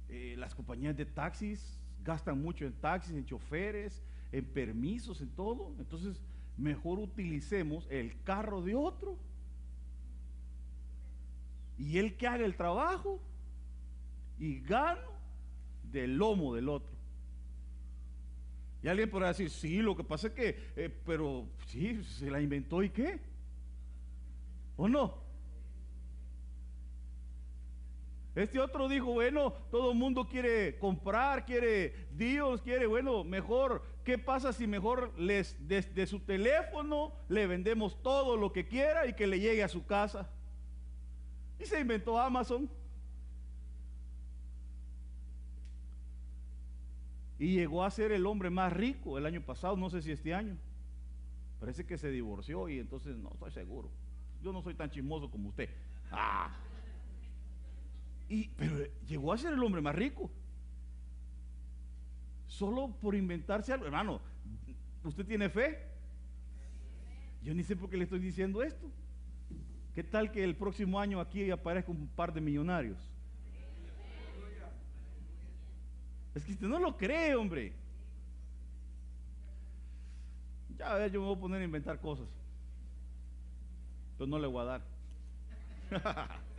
eh, 0.08 0.34
las 0.38 0.54
compañías 0.54 0.96
de 0.96 1.06
taxis 1.06 1.78
gastan 2.04 2.40
mucho 2.40 2.66
en 2.66 2.72
taxis, 2.74 3.14
en 3.14 3.24
choferes, 3.24 4.02
en 4.32 4.44
permisos, 4.44 5.20
en 5.20 5.30
todo. 5.30 5.74
Entonces, 5.78 6.20
mejor 6.56 6.98
utilicemos 6.98 7.86
el 7.90 8.20
carro 8.22 8.62
de 8.62 8.74
otro. 8.74 9.16
Y 11.78 11.98
él 11.98 12.16
que 12.16 12.26
haga 12.26 12.44
el 12.44 12.56
trabajo 12.56 13.20
y 14.38 14.60
gano 14.60 15.12
del 15.90 16.16
lomo 16.16 16.54
del 16.54 16.68
otro. 16.68 16.94
Y 18.82 18.88
alguien 18.88 19.08
podrá 19.08 19.28
decir, 19.28 19.48
sí, 19.48 19.78
lo 19.78 19.96
que 19.96 20.04
pasa 20.04 20.26
es 20.28 20.34
que, 20.34 20.72
eh, 20.76 20.94
pero 21.06 21.48
sí, 21.66 22.04
se 22.04 22.30
la 22.30 22.40
inventó 22.40 22.82
y 22.82 22.90
qué. 22.90 23.18
¿O 24.76 24.88
no? 24.88 25.23
Este 28.34 28.58
otro 28.58 28.88
dijo, 28.88 29.12
bueno, 29.12 29.52
todo 29.70 29.92
el 29.92 29.98
mundo 29.98 30.26
quiere 30.26 30.76
comprar, 30.78 31.44
quiere 31.44 32.08
Dios, 32.10 32.62
quiere, 32.62 32.86
bueno, 32.86 33.22
mejor, 33.22 33.84
¿qué 34.02 34.18
pasa 34.18 34.52
si 34.52 34.66
mejor 34.66 35.16
les 35.16 35.56
desde 35.68 36.06
su 36.06 36.18
teléfono 36.18 37.12
le 37.28 37.46
vendemos 37.46 38.02
todo 38.02 38.36
lo 38.36 38.52
que 38.52 38.66
quiera 38.66 39.06
y 39.06 39.14
que 39.14 39.28
le 39.28 39.38
llegue 39.38 39.62
a 39.62 39.68
su 39.68 39.86
casa? 39.86 40.28
Y 41.60 41.64
se 41.64 41.78
inventó 41.78 42.18
Amazon. 42.18 42.68
Y 47.38 47.54
llegó 47.54 47.84
a 47.84 47.90
ser 47.90 48.10
el 48.10 48.26
hombre 48.26 48.50
más 48.50 48.72
rico 48.72 49.16
el 49.16 49.26
año 49.26 49.42
pasado, 49.42 49.76
no 49.76 49.90
sé 49.90 50.02
si 50.02 50.10
este 50.10 50.34
año. 50.34 50.56
Parece 51.60 51.86
que 51.86 51.98
se 51.98 52.10
divorció 52.10 52.68
y 52.68 52.80
entonces 52.80 53.16
no 53.16 53.30
estoy 53.32 53.52
seguro. 53.52 53.90
Yo 54.42 54.52
no 54.52 54.60
soy 54.60 54.74
tan 54.74 54.90
chismoso 54.90 55.30
como 55.30 55.50
usted. 55.50 55.70
Ah. 56.10 56.50
Y, 58.28 58.48
pero 58.56 58.76
llegó 59.06 59.32
a 59.32 59.38
ser 59.38 59.52
el 59.52 59.62
hombre 59.62 59.80
más 59.80 59.94
rico. 59.94 60.30
Solo 62.46 62.94
por 63.00 63.14
inventarse 63.14 63.72
algo. 63.72 63.86
Hermano, 63.86 64.20
¿usted 65.02 65.26
tiene 65.26 65.48
fe? 65.48 65.86
Yo 67.42 67.54
ni 67.54 67.62
sé 67.62 67.76
por 67.76 67.90
qué 67.90 67.96
le 67.96 68.04
estoy 68.04 68.20
diciendo 68.20 68.62
esto. 68.62 68.90
¿Qué 69.94 70.02
tal 70.02 70.32
que 70.32 70.42
el 70.42 70.56
próximo 70.56 70.98
año 70.98 71.20
aquí 71.20 71.50
aparezca 71.50 71.90
un 71.90 72.08
par 72.08 72.32
de 72.32 72.40
millonarios? 72.40 72.98
Es 76.34 76.44
que 76.44 76.52
usted 76.52 76.66
no 76.66 76.78
lo 76.78 76.96
cree, 76.96 77.34
hombre. 77.36 77.72
Ya, 80.76 80.94
a 80.94 80.98
ver, 80.98 81.12
yo 81.12 81.20
me 81.20 81.26
voy 81.26 81.36
a 81.36 81.40
poner 81.40 81.60
a 81.60 81.64
inventar 81.64 82.00
cosas. 82.00 82.26
Pero 84.18 84.26
no 84.26 84.38
le 84.38 84.46
voy 84.48 84.62
a 84.62 84.64
dar. 84.64 84.82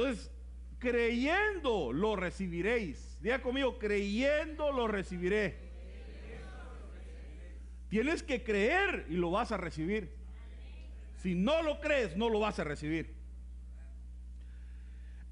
Entonces, 0.00 0.30
creyendo 0.78 1.92
lo 1.92 2.16
recibiréis. 2.16 3.18
Diga 3.20 3.42
conmigo, 3.42 3.78
creyendo 3.78 4.72
lo 4.72 4.88
recibiré. 4.88 5.58
Tienes 7.90 8.22
que 8.22 8.42
creer 8.42 9.04
y 9.10 9.14
lo 9.14 9.30
vas 9.30 9.52
a 9.52 9.58
recibir. 9.58 10.14
Si 11.18 11.34
no 11.34 11.62
lo 11.62 11.80
crees, 11.80 12.16
no 12.16 12.30
lo 12.30 12.40
vas 12.40 12.58
a 12.58 12.64
recibir. 12.64 13.14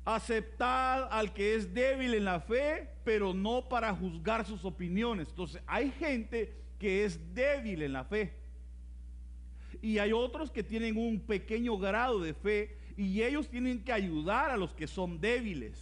Aceptad 0.04 1.08
al 1.10 1.32
que 1.32 1.54
es 1.54 1.72
débil 1.72 2.12
en 2.12 2.24
la 2.26 2.40
fe, 2.40 2.90
pero 3.04 3.32
no 3.32 3.70
para 3.70 3.94
juzgar 3.94 4.44
sus 4.44 4.66
opiniones. 4.66 5.28
Entonces, 5.30 5.62
hay 5.66 5.90
gente 5.92 6.52
que 6.78 7.06
es 7.06 7.34
débil 7.34 7.82
en 7.82 7.94
la 7.94 8.04
fe. 8.04 8.34
Y 9.80 9.98
hay 9.98 10.12
otros 10.12 10.50
que 10.50 10.62
tienen 10.62 10.98
un 10.98 11.20
pequeño 11.20 11.78
grado 11.78 12.20
de 12.20 12.34
fe 12.34 12.77
y 12.98 13.22
ellos 13.22 13.48
tienen 13.48 13.84
que 13.84 13.92
ayudar 13.92 14.50
a 14.50 14.56
los 14.56 14.74
que 14.74 14.88
son 14.88 15.20
débiles. 15.20 15.80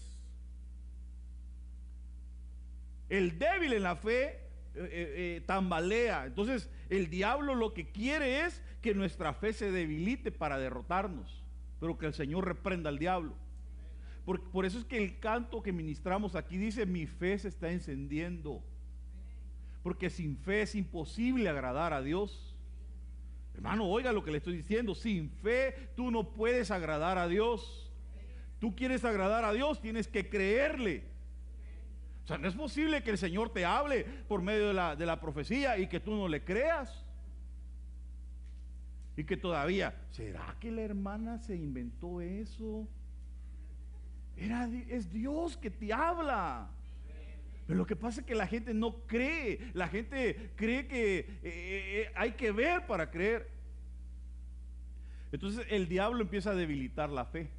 El 3.09 3.39
débil 3.39 3.73
en 3.73 3.83
la 3.83 3.97
fe 3.97 4.25
eh, 4.27 4.39
eh, 4.75 5.15
eh, 5.17 5.43
tambalea. 5.47 6.27
Entonces, 6.27 6.69
el 6.91 7.09
diablo 7.09 7.55
lo 7.55 7.73
que 7.73 7.91
quiere 7.91 8.45
es 8.45 8.63
que 8.83 8.95
nuestra 8.95 9.33
fe 9.33 9.55
se 9.55 9.73
debilite 9.73 10.31
para 10.31 10.59
derrotarnos, 10.59 11.43
pero 11.81 11.97
que 11.97 12.05
el 12.05 12.13
Señor 12.13 12.45
reprenda 12.45 12.91
al 12.91 12.99
diablo. 12.99 13.35
Por, 14.27 14.67
eso 14.67 14.79
es 14.79 14.85
que 14.85 14.99
el 14.99 15.19
canto 15.19 15.63
que 15.63 15.73
ministramos 15.73 16.35
aquí 16.35 16.59
dice, 16.59 16.85
mi 16.85 17.07
fe 17.07 17.39
se 17.39 17.49
está 17.49 17.71
encendiendo. 17.71 18.63
Porque 19.83 20.11
sin 20.11 20.37
fe 20.37 20.63
es 20.63 20.75
imposible 20.75 21.49
agradar 21.49 21.95
a 21.95 22.03
Dios. 22.03 22.56
Hermano, 23.57 23.89
oiga 23.89 24.13
lo 24.13 24.23
que 24.23 24.31
le 24.31 24.39
estoy 24.39 24.55
diciendo. 24.55 24.95
Sin 24.95 25.31
fe 25.31 25.91
tú 25.97 26.11
no 26.11 26.35
puedes 26.35 26.71
agradar 26.71 27.17
a 27.17 27.27
Dios. 27.27 27.91
Tú 28.59 28.77
quieres 28.77 29.05
agradar 29.05 29.45
a 29.45 29.53
Dios, 29.53 29.81
tienes 29.81 30.09
que 30.09 30.29
creerle. 30.29 31.05
O 32.25 32.27
sea, 32.27 32.37
no 32.39 32.49
es 32.49 32.55
posible 32.55 33.03
que 33.03 33.11
el 33.11 33.19
Señor 33.19 33.51
te 33.51 33.65
hable 33.65 34.05
por 34.29 34.43
medio 34.43 34.69
de 34.69 34.75
la, 34.75 34.95
de 34.95 35.07
la 35.07 35.21
profecía 35.21 35.79
y 35.79 35.87
que 35.87 36.01
tú 36.01 36.15
no 36.15 36.29
le 36.29 36.45
creas. 36.45 37.05
Y 39.17 39.25
que 39.25 39.39
todavía, 39.39 39.95
¿será 40.11 40.55
que 40.61 40.71
la 40.71 40.83
hermana 40.83 41.39
se 41.39 41.57
inventó 41.57 42.21
eso? 42.21 42.87
es 44.37 45.11
Dios 45.11 45.57
que 45.57 45.71
te 45.71 45.95
habla. 45.95 46.69
Pero 47.67 47.79
lo 47.79 47.87
que 47.87 47.97
pasa 47.97 48.21
es 48.21 48.27
que 48.27 48.35
la 48.35 48.47
gente 48.47 48.73
no 48.73 49.07
cree. 49.07 49.71
La 49.75 49.89
gente 49.89 50.51
cree 50.57 50.87
que 50.87 51.19
eh, 51.19 51.27
eh, 51.43 52.13
hay 52.15 52.33
que 52.33 52.53
ver 52.53 52.87
para 52.87 53.11
creer. 53.11 53.49
Entonces 55.33 55.67
el 55.69 55.89
diablo 55.89 56.23
empieza 56.23 56.51
a 56.51 56.55
debilitar 56.55 57.11
la 57.11 57.25
fe. 57.25 57.51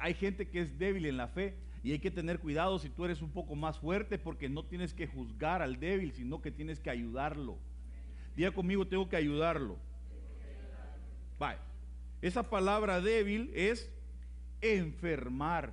hay 0.00 0.14
gente 0.14 0.48
que 0.48 0.60
es 0.60 0.78
débil 0.78 1.06
en 1.06 1.16
la 1.16 1.28
fe 1.28 1.54
y 1.82 1.92
hay 1.92 1.98
que 1.98 2.10
tener 2.10 2.38
cuidado 2.38 2.78
si 2.78 2.88
tú 2.88 3.04
eres 3.04 3.22
un 3.22 3.30
poco 3.30 3.54
más 3.54 3.78
fuerte 3.78 4.18
porque 4.18 4.48
no 4.48 4.64
tienes 4.64 4.94
que 4.94 5.06
juzgar 5.06 5.62
al 5.62 5.78
débil, 5.78 6.12
sino 6.12 6.40
que 6.40 6.50
tienes 6.50 6.80
que 6.80 6.90
ayudarlo. 6.90 7.58
Diga 8.34 8.50
conmigo, 8.50 8.86
tengo 8.86 9.08
que 9.08 9.16
ayudarlo. 9.16 9.76
Vaya. 11.38 11.60
Esa 12.20 12.48
palabra 12.48 13.00
débil 13.00 13.50
es 13.54 13.90
enfermar. 14.60 15.72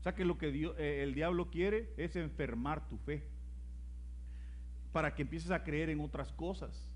O 0.00 0.02
sea 0.02 0.14
que 0.14 0.24
lo 0.24 0.38
que 0.38 0.48
eh, 0.78 1.02
el 1.02 1.14
diablo 1.14 1.50
quiere 1.50 1.92
es 1.98 2.16
enfermar 2.16 2.88
tu 2.88 2.96
fe. 2.96 3.22
Para 4.92 5.14
que 5.14 5.22
empieces 5.22 5.50
a 5.50 5.62
creer 5.62 5.90
en 5.90 6.00
otras 6.00 6.32
cosas. 6.32 6.88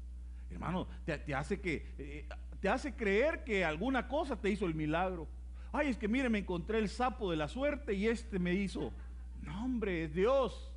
Hermano, 0.51 0.89
te, 1.05 1.35
hace 1.35 1.61
que 1.61 1.87
eh, 1.99 2.29
te 2.61 2.69
hace 2.69 2.95
creer 2.95 3.45
que 3.45 3.63
alguna 3.65 4.09
cosa 4.09 4.41
te 4.41 4.49
hizo 4.49 4.65
el 4.65 4.75
milagro. 4.75 5.29
Ay, 5.71 5.89
es 5.89 5.99
que 5.99 6.09
mire, 6.09 6.31
me 6.31 6.39
encontré 6.39 6.79
el 6.79 6.89
sapo 6.89 7.31
de 7.31 7.37
la 7.37 7.49
suerte 7.49 7.93
y 7.93 8.07
este 8.07 8.39
me 8.39 8.55
hizo. 8.55 8.91
No, 9.43 9.65
hombre, 9.65 10.05
es 10.05 10.15
Dios. 10.15 10.73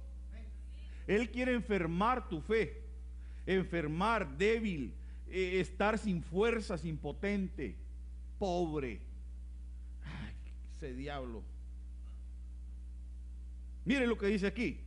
Él 1.08 1.32
quiere 1.32 1.54
enfermar 1.54 2.28
tu 2.28 2.42
fe, 2.42 2.84
enfermar 3.46 4.38
débil, 4.38 4.94
eh, 5.30 5.62
estar 5.62 5.98
sin 5.98 6.22
fuerzas, 6.22 6.84
impotente. 6.84 7.78
pobre. 8.38 9.00
ese 10.76 10.94
diablo. 10.94 11.42
Mire 13.88 14.06
lo 14.06 14.18
que 14.18 14.28
dice 14.28 14.48
aquí. 14.48 14.82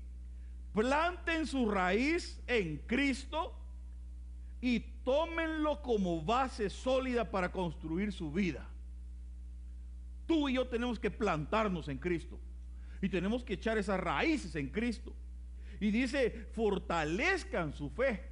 Planten 0.74 1.46
su 1.46 1.70
raíz 1.70 2.38
en 2.46 2.76
Cristo 2.86 3.58
y 4.60 4.80
tómenlo 5.02 5.80
como 5.80 6.22
base 6.22 6.68
sólida 6.68 7.30
para 7.30 7.50
construir 7.50 8.12
su 8.12 8.30
vida. 8.30 8.68
Tú 10.26 10.50
y 10.50 10.54
yo 10.54 10.68
tenemos 10.68 11.00
que 11.00 11.10
plantarnos 11.10 11.88
en 11.88 11.96
Cristo 11.96 12.38
y 13.00 13.08
tenemos 13.08 13.42
que 13.42 13.54
echar 13.54 13.78
esas 13.78 13.98
raíces 13.98 14.54
en 14.54 14.68
Cristo. 14.68 15.14
Y 15.80 15.90
dice, 15.90 16.48
fortalezcan 16.52 17.72
su 17.72 17.88
fe, 17.88 18.22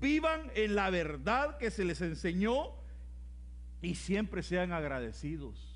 vivan 0.00 0.50
en 0.54 0.74
la 0.74 0.88
verdad 0.88 1.58
que 1.58 1.70
se 1.70 1.84
les 1.84 2.00
enseñó 2.00 2.70
y 3.82 3.96
siempre 3.96 4.42
sean 4.42 4.72
agradecidos. 4.72 5.71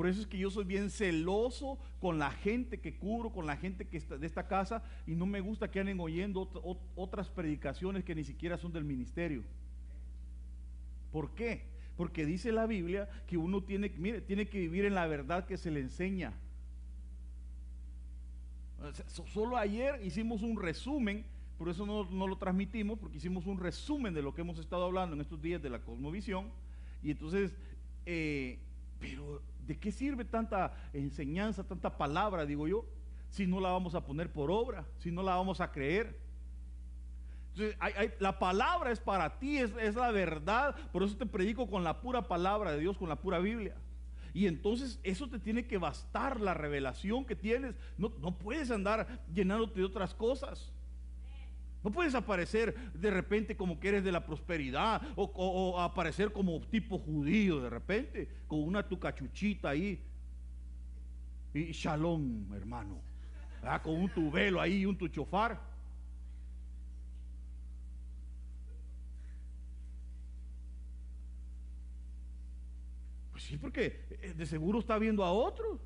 Por 0.00 0.08
eso 0.08 0.22
es 0.22 0.26
que 0.26 0.38
yo 0.38 0.50
soy 0.50 0.64
bien 0.64 0.88
celoso 0.88 1.78
con 2.00 2.18
la 2.18 2.30
gente 2.30 2.80
que 2.80 2.96
cubro, 2.96 3.32
con 3.32 3.46
la 3.46 3.58
gente 3.58 3.86
que 3.86 3.98
está 3.98 4.16
de 4.16 4.26
esta 4.26 4.48
casa, 4.48 4.82
y 5.06 5.14
no 5.14 5.26
me 5.26 5.42
gusta 5.42 5.70
que 5.70 5.78
anden 5.78 6.00
oyendo 6.00 6.50
otras 6.96 7.28
predicaciones 7.28 8.02
que 8.02 8.14
ni 8.14 8.24
siquiera 8.24 8.56
son 8.56 8.72
del 8.72 8.82
ministerio. 8.82 9.44
¿Por 11.12 11.34
qué? 11.34 11.64
Porque 11.98 12.24
dice 12.24 12.50
la 12.50 12.64
Biblia 12.64 13.10
que 13.26 13.36
uno 13.36 13.62
tiene, 13.62 13.90
tiene 13.90 14.48
que 14.48 14.60
vivir 14.60 14.86
en 14.86 14.94
la 14.94 15.06
verdad 15.06 15.46
que 15.46 15.58
se 15.58 15.70
le 15.70 15.80
enseña. 15.80 16.32
Solo 19.06 19.58
ayer 19.58 20.00
hicimos 20.02 20.40
un 20.40 20.58
resumen, 20.58 21.26
por 21.58 21.68
eso 21.68 21.84
no, 21.84 22.10
no, 22.10 22.26
lo 22.26 22.38
transmitimos, 22.38 22.98
porque 22.98 23.18
hicimos 23.18 23.44
un 23.44 23.58
resumen 23.58 24.14
de 24.14 24.22
lo 24.22 24.32
que 24.34 24.40
hemos 24.40 24.58
estado 24.58 24.86
hablando 24.86 25.14
en 25.14 25.20
estos 25.20 25.42
días 25.42 25.60
de 25.60 25.68
la 25.68 25.80
cosmovisión. 25.80 26.48
Y 27.02 27.10
entonces, 27.10 27.52
eh, 28.06 28.58
pero 28.98 29.42
¿De 29.70 29.78
qué 29.78 29.92
sirve 29.92 30.24
tanta 30.24 30.72
enseñanza, 30.92 31.62
tanta 31.62 31.96
palabra, 31.96 32.44
digo 32.44 32.66
yo, 32.66 32.84
si 33.28 33.46
no 33.46 33.60
la 33.60 33.70
vamos 33.70 33.94
a 33.94 34.04
poner 34.04 34.32
por 34.32 34.50
obra, 34.50 34.84
si 34.98 35.12
no 35.12 35.22
la 35.22 35.36
vamos 35.36 35.60
a 35.60 35.70
creer? 35.70 36.18
la 38.18 38.36
palabra 38.40 38.90
es 38.90 38.98
para 38.98 39.38
ti, 39.38 39.58
es, 39.58 39.94
la 39.94 40.10
verdad, 40.10 40.74
por 40.90 41.04
eso 41.04 41.16
te 41.16 41.24
predico 41.24 41.70
con 41.70 41.84
la 41.84 42.00
pura 42.00 42.26
palabra 42.26 42.72
de 42.72 42.80
Dios, 42.80 42.98
con 42.98 43.08
la 43.08 43.14
pura 43.14 43.38
Biblia. 43.38 43.76
Y 44.34 44.48
entonces 44.48 44.98
eso 45.04 45.28
te 45.28 45.38
tiene 45.38 45.64
que 45.64 45.78
bastar, 45.78 46.40
la 46.40 46.52
revelación 46.52 47.24
que 47.24 47.36
tienes. 47.36 47.76
No, 47.96 48.12
no 48.18 48.36
puedes 48.36 48.72
andar 48.72 49.20
llenándote 49.32 49.78
de 49.78 49.86
otras 49.86 50.14
cosas. 50.14 50.72
No 51.82 51.90
puedes 51.90 52.14
aparecer 52.14 52.74
de 52.92 53.10
repente 53.10 53.56
como 53.56 53.80
que 53.80 53.88
eres 53.88 54.04
de 54.04 54.12
la 54.12 54.24
prosperidad 54.26 55.00
o, 55.16 55.80
aparecer 55.80 56.32
como 56.32 56.60
tipo 56.60 56.98
judío 56.98 57.60
de 57.60 57.70
repente, 57.70 58.28
con 58.46 58.62
una 58.62 58.86
tu 58.86 58.98
cachuchita 58.98 59.70
ahí. 59.70 60.04
Y 61.54 61.72
shalom, 61.72 62.52
hermano. 62.54 63.00
Con 63.82 63.94
un 63.94 64.10
tu 64.10 64.30
velo 64.30 64.60
ahí 64.60 64.80
y 64.80 64.86
un 64.86 64.96
tu 64.96 65.08
chofar. 65.08 65.58
Pues 73.32 73.42
sí, 73.44 73.56
porque 73.56 74.06
eh, 74.10 74.34
de 74.34 74.46
seguro 74.46 74.80
está 74.80 74.98
viendo 74.98 75.24
a 75.24 75.32
otro. 75.32 75.80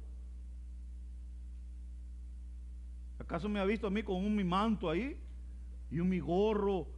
¿Acaso 3.21 3.49
me 3.49 3.61
ha 3.61 3.65
visto 3.65 3.87
a 3.87 3.91
mí 3.91 4.03
con 4.03 4.17
un 4.17 4.35
mi 4.35 4.45
manto 4.45 4.91
ahí? 4.91 5.24
Y 5.95 6.01
un 6.01 6.09
mi 6.09 6.19
gorro 6.19 6.89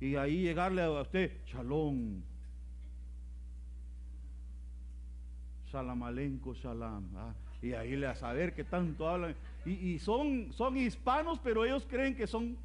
y 0.00 0.16
ahí 0.16 0.42
llegarle 0.42 0.82
a 0.82 0.90
usted, 0.90 1.40
shalom. 1.46 2.20
Salamalenco, 5.70 6.52
salam. 6.56 7.08
¿ah? 7.16 7.32
Y 7.62 7.74
ahí 7.74 7.94
le 7.94 8.08
a 8.08 8.16
saber 8.16 8.54
que 8.54 8.64
tanto 8.64 9.08
hablan. 9.08 9.36
Y, 9.64 9.98
son, 10.00 10.52
son 10.52 10.76
hispanos, 10.76 11.38
pero 11.38 11.64
ellos 11.64 11.86
creen 11.88 12.16
que 12.16 12.26
son. 12.26 12.56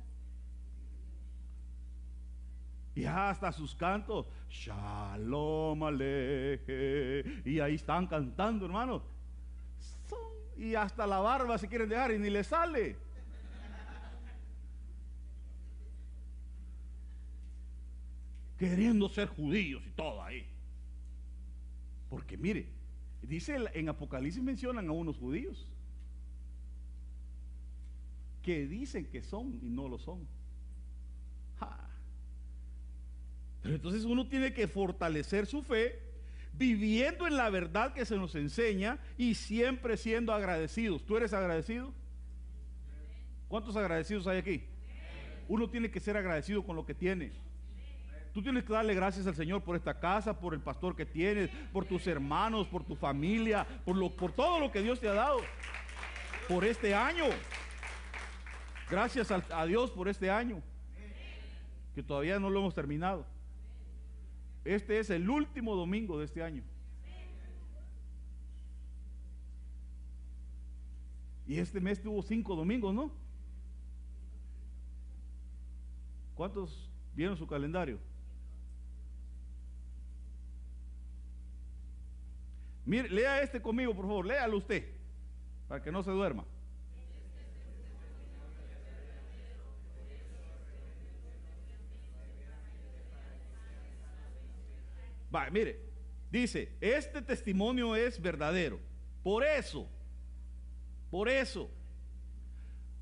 Y 2.96 3.06
hasta 3.06 3.52
sus 3.52 3.76
cantos, 3.76 4.26
shalom 4.50 5.84
aleje. 5.84 7.42
Y 7.46 7.60
ahí 7.60 7.76
están 7.76 8.08
cantando, 8.08 8.66
hermano. 8.66 9.04
y 10.58 10.74
hasta 10.74 11.06
la 11.06 11.20
barba 11.20 11.60
se 11.60 11.68
quieren 11.68 11.90
dejar 11.90 12.12
y 12.12 12.18
ni 12.18 12.32
le 12.32 12.44
sale. 12.44 13.03
Queriendo 18.58 19.10
ser 19.10 19.28
judíos 19.28 19.84
y 19.86 19.92
todo 19.92 20.22
ahí. 20.24 20.46
Porque 22.10 22.38
mire, 22.38 22.68
dice 23.22 23.58
en 23.74 23.90
Apocalipsis 23.90 24.42
mencionan 24.42 24.88
a 24.88 24.92
unos 24.92 25.18
judíos 25.18 25.68
que 28.42 28.68
dicen 28.68 29.06
que 29.06 29.22
son 29.22 29.60
y 29.62 29.70
no 29.70 29.88
lo 29.88 29.98
son. 29.98 30.28
Pero 33.64 33.76
entonces 33.76 34.04
uno 34.04 34.28
tiene 34.28 34.54
que 34.54 34.68
fortalecer 34.68 35.46
su 35.46 35.64
fe 35.64 35.98
viviendo 36.54 37.26
en 37.26 37.38
la 37.38 37.50
verdad 37.50 37.94
que 37.94 38.06
se 38.06 38.18
nos 38.18 38.36
enseña 38.36 39.00
y 39.18 39.36
siempre 39.36 39.96
siendo 39.96 40.34
agradecidos. 40.34 41.06
¿Tú 41.06 41.16
eres 41.16 41.34
agradecido? 41.34 41.94
¿Cuántos 43.48 43.76
agradecidos 43.78 44.28
hay 44.28 44.40
aquí? 44.40 44.64
Uno 45.48 45.70
tiene 45.70 45.90
que 45.90 46.02
ser 46.02 46.18
agradecido 46.18 46.64
con 46.64 46.76
lo 46.76 46.86
que 46.86 46.94
tiene. 46.94 47.32
Tú 48.34 48.42
tienes 48.42 48.64
que 48.64 48.74
darle 48.74 48.96
gracias 48.96 49.28
al 49.28 49.36
Señor 49.36 49.62
por 49.62 49.76
esta 49.76 50.00
casa, 50.00 50.40
por 50.40 50.56
el 50.56 50.60
pastor 50.60 50.96
que 50.96 51.06
tienes, 51.06 51.52
por 51.72 51.86
tus 51.86 52.08
hermanos, 52.08 52.68
por 52.68 52.84
tu 52.84 52.96
familia, 52.96 53.66
por, 53.86 54.32
todo 54.32 54.60
lo 54.60 54.72
que 54.72 54.82
Dios 54.82 55.00
te 55.00 55.08
ha 55.08 55.14
dado, 55.14 55.38
por 56.48 56.66
este 56.66 56.96
año. 56.96 57.26
Gracias 58.90 59.30
a, 59.30 59.44
a 59.52 59.68
Dios 59.68 59.92
por 59.92 60.08
este 60.08 60.32
año, 60.32 60.64
que 61.94 62.02
todavía 62.02 62.40
no 62.40 62.50
lo 62.50 62.60
hemos 62.60 62.74
terminado. 62.74 63.24
Este 64.66 64.98
es 64.98 65.12
el 65.12 65.30
último 65.30 65.76
domingo 65.76 66.18
de 66.18 66.26
este 66.26 66.42
año. 66.42 66.64
Y 71.46 71.60
este 71.60 71.80
mes 71.80 72.02
tuvo 72.02 72.24
cinco 72.24 72.56
domingos, 72.56 72.96
¿no? 72.96 73.12
¿Cuántos 76.34 76.90
vieron 77.14 77.38
su 77.38 77.46
calendario? 77.46 78.00
Mire, 82.86 83.10
lea 83.10 83.42
este 83.42 83.62
conmigo, 83.62 83.96
por 83.96 84.06
favor, 84.06 84.26
léalo 84.26 84.58
usted, 84.58 84.84
para 85.68 85.82
que 85.82 85.92
no 85.92 86.04
se 86.04 86.12
duerma. 86.12 86.46
Va, 95.34 95.50
mire, 95.50 95.80
dice, 96.30 96.76
este 96.80 97.22
testimonio 97.22 97.96
es 97.96 98.22
verdadero. 98.22 98.80
Por 99.24 99.44
eso, 99.44 99.90
por 101.10 101.30
eso, 101.30 101.72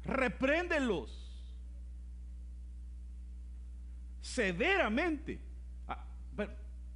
repréndelos 0.06 1.18
severamente. 4.22 5.42
¿A, 5.88 6.06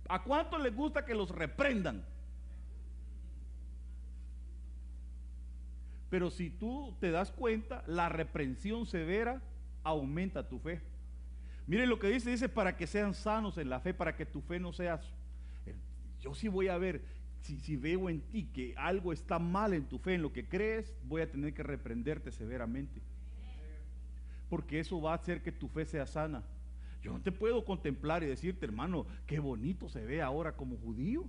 ¿A 0.07 0.23
cuánto 0.23 0.57
les 0.59 0.73
gusta 0.73 1.03
que 1.03 1.15
los 1.15 1.29
reprendan? 1.31 2.05
Pero 6.09 6.29
si 6.29 6.49
tú 6.49 6.95
te 6.99 7.11
das 7.11 7.31
cuenta, 7.31 7.83
la 7.87 8.09
reprensión 8.09 8.85
severa 8.85 9.41
aumenta 9.83 10.47
tu 10.47 10.59
fe. 10.59 10.81
Mire 11.67 11.87
lo 11.87 11.97
que 11.97 12.09
dice, 12.09 12.29
dice 12.29 12.47
para 12.47 12.77
que 12.77 12.87
sean 12.87 13.13
sanos 13.13 13.57
en 13.57 13.69
la 13.69 13.79
fe, 13.79 13.93
para 13.93 14.15
que 14.15 14.25
tu 14.25 14.41
fe 14.41 14.59
no 14.59 14.71
sea... 14.71 15.01
Yo 16.21 16.33
sí 16.33 16.47
voy 16.47 16.67
a 16.67 16.77
ver, 16.77 17.03
si, 17.41 17.59
si 17.59 17.75
veo 17.75 18.09
en 18.09 18.21
ti 18.21 18.45
que 18.45 18.73
algo 18.77 19.13
está 19.13 19.39
mal 19.39 19.73
en 19.73 19.85
tu 19.85 19.99
fe, 19.99 20.15
en 20.15 20.21
lo 20.21 20.33
que 20.33 20.47
crees, 20.47 20.93
voy 21.03 21.21
a 21.21 21.31
tener 21.31 21.53
que 21.53 21.63
reprenderte 21.63 22.31
severamente. 22.31 23.01
Porque 24.49 24.79
eso 24.79 25.01
va 25.01 25.11
a 25.11 25.15
hacer 25.15 25.41
que 25.41 25.51
tu 25.51 25.67
fe 25.67 25.85
sea 25.85 26.05
sana. 26.05 26.43
Yo 27.03 27.13
no 27.13 27.21
te 27.21 27.31
puedo 27.31 27.65
contemplar 27.65 28.23
y 28.23 28.27
decirte, 28.27 28.65
hermano, 28.65 29.05
qué 29.27 29.39
bonito 29.39 29.89
se 29.89 30.03
ve 30.03 30.21
ahora 30.23 30.55
como 30.55 30.77
judío. 30.77 31.25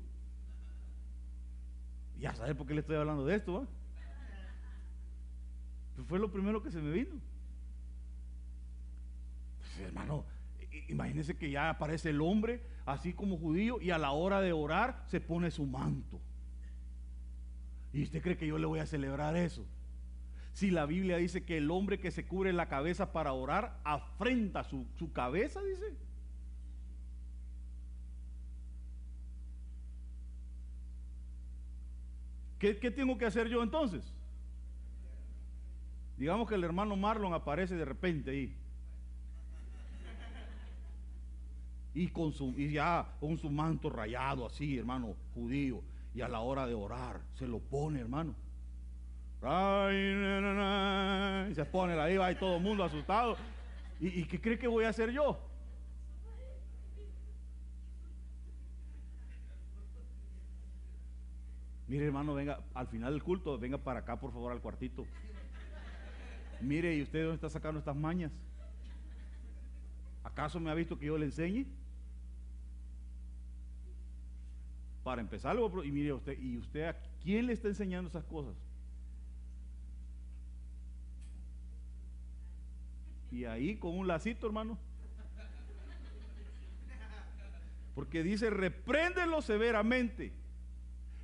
Ya 2.19 2.35
sabes 2.35 2.55
por 2.55 2.67
qué 2.67 2.73
le 2.73 2.81
estoy 2.81 2.97
hablando 2.97 3.27
de 3.27 3.37
esto, 3.37 3.53
¿va? 3.53 3.69
Fue 6.05 6.19
lo 6.19 6.31
primero 6.31 6.63
que 6.63 6.71
se 6.71 6.81
me 6.81 6.91
vino. 6.91 7.21
Pues, 9.59 9.81
hermano, 9.81 10.25
imagínese 10.89 11.37
que 11.37 11.51
ya 11.51 11.71
aparece 11.71 12.11
el 12.11 12.21
hombre, 12.21 12.63
así 12.85 13.13
como 13.13 13.39
judío, 13.39 13.81
y 13.81 13.91
a 13.91 13.99
la 13.99 14.13
hora 14.13 14.41
de 14.41 14.53
orar 14.53 15.05
se 15.09 15.21
pone 15.21 15.51
su 15.51 15.67
manto. 15.67 16.21
¿Y 17.93 18.03
usted 18.03 18.23
cree 18.23 18.37
que 18.37 18.47
yo 18.47 18.59
le 18.59 18.67
voy 18.67 18.81
a 18.81 18.87
celebrar 18.87 19.37
eso? 19.37 19.67
Si 20.53 20.71
la 20.71 20.87
Biblia 20.87 21.17
dice 21.17 21.45
que 21.45 21.59
el 21.59 21.71
hombre 21.71 21.99
que 21.99 22.11
se 22.11 22.27
cubre 22.27 22.53
la 22.53 22.69
cabeza 22.69 23.13
para 23.13 23.33
orar 23.33 23.79
afrenta 23.85 24.65
su, 24.65 24.87
su 24.99 25.13
cabeza, 25.13 25.63
dice. 25.63 25.95
¿Qué, 32.59 32.79
¿Qué 32.79 32.91
tengo 32.91 33.19
que 33.19 33.27
hacer 33.27 33.49
yo 33.49 33.63
entonces? 33.63 34.16
Digamos 36.17 36.49
que 36.49 36.55
el 36.55 36.65
hermano 36.65 36.97
Marlon 36.97 37.35
aparece 37.35 37.77
de 37.77 37.85
repente 37.85 38.31
ahí. 38.31 38.55
Y, 41.95 42.09
con 42.09 42.33
su, 42.33 42.55
y 42.57 42.73
ya 42.73 43.07
con 43.21 43.39
su 43.39 43.51
manto 43.51 43.89
rayado 43.89 44.47
así, 44.47 44.79
hermano, 44.79 45.15
judío. 45.35 45.83
Y 46.15 46.21
a 46.21 46.29
la 46.29 46.41
hora 46.41 46.67
de 46.67 46.75
orar, 46.75 47.21
se 47.35 47.47
lo 47.47 47.59
pone, 47.59 48.01
hermano. 48.01 48.35
Y 51.51 51.55
se 51.55 51.65
pone 51.65 51.99
ahí, 52.01 52.17
va 52.17 52.33
y 52.33 52.37
todo 52.37 52.57
el 52.57 52.63
mundo 52.63 52.85
asustado. 52.85 53.37
¿Y, 54.01 54.21
¿Y 54.21 54.25
qué 54.25 54.41
cree 54.41 54.59
que 54.59 54.69
voy 54.69 54.85
a 54.85 54.91
hacer 54.91 55.11
yo? 55.11 55.39
Mire, 61.89 62.07
hermano, 62.07 62.35
venga, 62.35 62.61
al 62.75 62.89
final 62.89 63.13
del 63.13 63.23
culto, 63.23 63.59
venga 63.59 63.79
para 63.79 64.01
acá, 64.01 64.19
por 64.19 64.33
favor, 64.33 64.51
al 64.51 64.61
cuartito. 64.61 65.07
Mire, 66.61 66.95
¿y 66.97 67.03
usted 67.03 67.23
dónde 67.23 67.37
está 67.37 67.51
sacando 67.51 67.79
estas 67.79 67.97
mañas? 67.97 68.33
¿Acaso 70.25 70.59
me 70.59 70.71
ha 70.71 70.75
visto 70.75 70.99
que 70.99 71.07
yo 71.07 71.17
le 71.17 71.27
enseñe? 71.27 71.67
Para 75.05 75.21
empezar, 75.21 75.57
y 75.85 75.91
mire 75.93 76.13
usted, 76.13 76.39
¿y 76.39 76.59
usted 76.59 76.85
a 76.85 76.97
quién 77.23 77.47
le 77.47 77.53
está 77.53 77.69
enseñando 77.69 78.09
esas 78.09 78.25
cosas? 78.25 78.55
Y 83.31 83.45
ahí 83.45 83.77
con 83.77 83.97
un 83.97 84.09
lacito, 84.09 84.47
hermano. 84.47 84.79
Porque 87.95 88.23
dice, 88.23 88.51
repréndelo 88.51 89.41
severamente. 89.43 90.33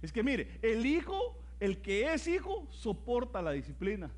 Es 0.00 0.12
que 0.12 0.22
mire, 0.22 0.58
el 0.62 0.86
hijo, 0.86 1.36
el 1.60 1.82
que 1.82 2.12
es 2.12 2.26
hijo, 2.28 2.66
soporta 2.70 3.42
la 3.42 3.52
disciplina. 3.52 4.10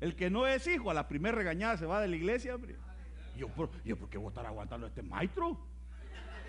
El 0.00 0.16
que 0.16 0.30
no 0.30 0.46
es 0.46 0.66
hijo, 0.66 0.90
a 0.90 0.94
la 0.94 1.06
primera 1.06 1.36
regañada 1.36 1.76
se 1.76 1.86
va 1.86 2.00
de 2.00 2.08
la 2.08 2.16
iglesia, 2.16 2.54
hombre. 2.54 2.76
Yo, 3.36 3.48
yo, 3.84 3.96
¿por 3.96 4.08
qué 4.08 4.18
voy 4.18 4.26
a 4.26 4.30
estar 4.30 4.46
aguantando 4.46 4.86
a 4.86 4.88
este 4.88 5.02
maestro? 5.02 5.58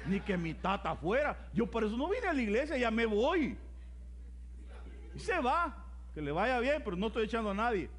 Ni 0.05 0.19
que 0.21 0.37
mi 0.37 0.53
tata 0.53 0.95
fuera. 0.95 1.49
Yo 1.53 1.69
por 1.69 1.83
eso 1.83 1.95
no 1.97 2.09
vine 2.09 2.27
a 2.27 2.33
la 2.33 2.41
iglesia, 2.41 2.77
ya 2.77 2.89
me 2.89 3.05
voy. 3.05 3.57
Y 5.13 5.19
se 5.19 5.39
va. 5.39 5.85
Que 6.13 6.21
le 6.21 6.31
vaya 6.31 6.59
bien, 6.59 6.81
pero 6.83 6.95
no 6.95 7.07
estoy 7.07 7.25
echando 7.25 7.51
a 7.51 7.53
nadie. 7.53 7.89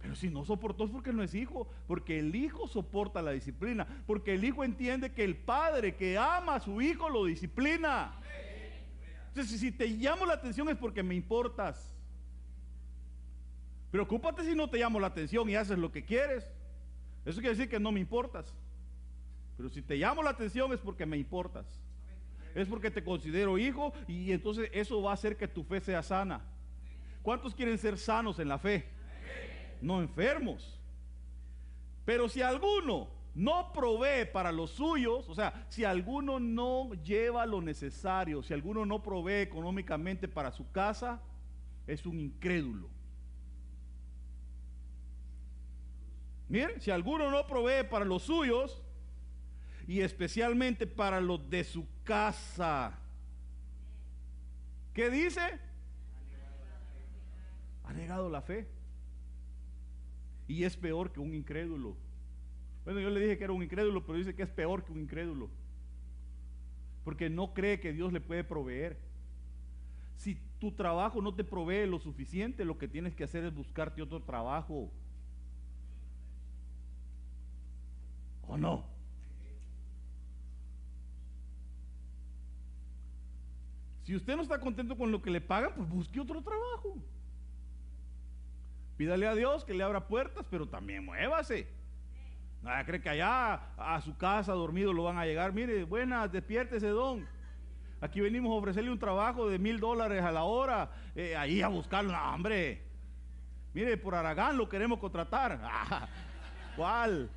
Pero 0.00 0.14
si 0.14 0.28
no 0.28 0.44
soportó 0.44 0.84
es 0.84 0.90
porque 0.90 1.12
no 1.12 1.22
es 1.22 1.34
hijo, 1.34 1.66
porque 1.88 2.18
el 2.18 2.34
hijo 2.34 2.68
soporta 2.68 3.20
la 3.22 3.32
disciplina, 3.32 3.86
porque 4.06 4.34
el 4.34 4.44
hijo 4.44 4.62
entiende 4.62 5.12
que 5.12 5.24
el 5.24 5.36
padre 5.36 5.96
que 5.96 6.16
ama 6.16 6.56
a 6.56 6.60
su 6.60 6.80
hijo 6.80 7.08
lo 7.08 7.24
disciplina. 7.24 8.14
Entonces, 9.28 9.60
si 9.60 9.72
te 9.72 9.88
llamo 9.88 10.24
la 10.24 10.34
atención 10.34 10.68
es 10.68 10.76
porque 10.76 11.02
me 11.02 11.14
importas. 11.14 11.95
Preocúpate 13.90 14.44
si 14.44 14.54
no 14.54 14.68
te 14.68 14.78
llamo 14.78 15.00
la 15.00 15.06
atención 15.08 15.48
y 15.48 15.56
haces 15.56 15.78
lo 15.78 15.92
que 15.92 16.04
quieres. 16.04 16.50
Eso 17.24 17.40
quiere 17.40 17.56
decir 17.56 17.68
que 17.68 17.80
no 17.80 17.92
me 17.92 18.00
importas. 18.00 18.54
Pero 19.56 19.68
si 19.68 19.82
te 19.82 19.96
llamo 19.96 20.22
la 20.22 20.30
atención 20.30 20.72
es 20.72 20.80
porque 20.80 21.06
me 21.06 21.16
importas. 21.16 21.66
Es 22.54 22.68
porque 22.68 22.90
te 22.90 23.04
considero 23.04 23.58
hijo 23.58 23.92
y 24.06 24.32
entonces 24.32 24.70
eso 24.72 25.02
va 25.02 25.10
a 25.10 25.14
hacer 25.14 25.36
que 25.36 25.48
tu 25.48 25.62
fe 25.64 25.80
sea 25.80 26.02
sana. 26.02 26.40
¿Cuántos 27.22 27.54
quieren 27.54 27.76
ser 27.78 27.98
sanos 27.98 28.38
en 28.38 28.48
la 28.48 28.58
fe? 28.58 28.86
No 29.80 30.00
enfermos. 30.00 30.78
Pero 32.04 32.28
si 32.28 32.40
alguno 32.40 33.08
no 33.34 33.72
provee 33.72 34.24
para 34.32 34.52
los 34.52 34.70
suyos, 34.70 35.28
o 35.28 35.34
sea, 35.34 35.66
si 35.68 35.84
alguno 35.84 36.40
no 36.40 36.94
lleva 37.02 37.44
lo 37.44 37.60
necesario, 37.60 38.42
si 38.42 38.54
alguno 38.54 38.86
no 38.86 39.02
provee 39.02 39.42
económicamente 39.42 40.28
para 40.28 40.50
su 40.52 40.70
casa, 40.70 41.20
es 41.86 42.06
un 42.06 42.18
incrédulo. 42.18 42.88
Miren, 46.48 46.80
si 46.80 46.90
alguno 46.90 47.30
no 47.30 47.46
provee 47.46 47.88
para 47.88 48.04
los 48.04 48.22
suyos 48.22 48.82
y 49.86 50.00
especialmente 50.00 50.86
para 50.86 51.20
los 51.20 51.48
de 51.50 51.64
su 51.64 51.86
casa, 52.04 52.98
¿qué 54.92 55.10
dice? 55.10 55.60
Ha 57.84 57.92
negado 57.92 58.28
la 58.28 58.42
fe. 58.42 58.68
Y 60.48 60.64
es 60.64 60.76
peor 60.76 61.12
que 61.12 61.20
un 61.20 61.34
incrédulo. 61.34 61.96
Bueno, 62.84 63.00
yo 63.00 63.10
le 63.10 63.20
dije 63.20 63.36
que 63.36 63.44
era 63.44 63.52
un 63.52 63.64
incrédulo, 63.64 64.06
pero 64.06 64.18
dice 64.18 64.34
que 64.34 64.44
es 64.44 64.48
peor 64.48 64.84
que 64.84 64.92
un 64.92 65.00
incrédulo. 65.00 65.50
Porque 67.04 67.28
no 67.28 67.52
cree 67.52 67.80
que 67.80 67.92
Dios 67.92 68.12
le 68.12 68.20
puede 68.20 68.44
proveer. 68.44 68.96
Si 70.14 70.36
tu 70.60 70.72
trabajo 70.72 71.20
no 71.20 71.34
te 71.34 71.42
provee 71.42 71.86
lo 71.86 71.98
suficiente, 71.98 72.64
lo 72.64 72.78
que 72.78 72.88
tienes 72.88 73.14
que 73.14 73.24
hacer 73.24 73.44
es 73.44 73.52
buscarte 73.52 74.02
otro 74.02 74.22
trabajo. 74.22 74.92
¿O 78.48 78.56
no? 78.56 78.84
Si 84.04 84.14
usted 84.14 84.36
no 84.36 84.42
está 84.42 84.60
contento 84.60 84.96
con 84.96 85.10
lo 85.10 85.20
que 85.20 85.30
le 85.30 85.40
pagan, 85.40 85.72
pues 85.74 85.88
busque 85.88 86.20
otro 86.20 86.40
trabajo. 86.40 86.96
Pídale 88.96 89.26
a 89.26 89.34
Dios 89.34 89.64
que 89.64 89.74
le 89.74 89.82
abra 89.82 90.06
puertas, 90.06 90.46
pero 90.48 90.68
también 90.68 91.04
muévase. 91.04 91.66
Nada 92.62 92.84
cree 92.86 93.00
que 93.00 93.08
allá 93.08 93.54
a 93.76 94.00
su 94.00 94.16
casa 94.16 94.52
dormido 94.52 94.92
lo 94.92 95.02
van 95.02 95.18
a 95.18 95.26
llegar. 95.26 95.52
Mire, 95.52 95.84
buenas, 95.84 96.30
despiértese, 96.30 96.88
don. 96.88 97.26
Aquí 98.00 98.20
venimos 98.20 98.52
a 98.52 98.54
ofrecerle 98.54 98.92
un 98.92 98.98
trabajo 98.98 99.48
de 99.48 99.58
mil 99.58 99.80
dólares 99.80 100.22
a 100.22 100.30
la 100.30 100.44
hora. 100.44 100.90
Eh, 101.14 101.36
ahí 101.36 101.60
a 101.60 101.68
buscarlo. 101.68 102.12
No, 102.12 102.34
hombre. 102.34 102.82
Mire, 103.74 103.96
por 103.96 104.14
Aragán 104.14 104.56
lo 104.56 104.68
queremos 104.68 104.98
contratar. 104.98 105.60
Ah, 105.68 106.08
¿Cuál? 106.76 107.30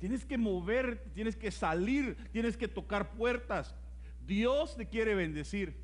Tienes 0.00 0.24
que 0.24 0.38
mover, 0.38 1.04
tienes 1.14 1.36
que 1.36 1.50
salir, 1.50 2.16
tienes 2.32 2.56
que 2.56 2.66
tocar 2.66 3.10
puertas. 3.12 3.74
Dios 4.26 4.74
te 4.76 4.88
quiere 4.88 5.14
bendecir. 5.14 5.74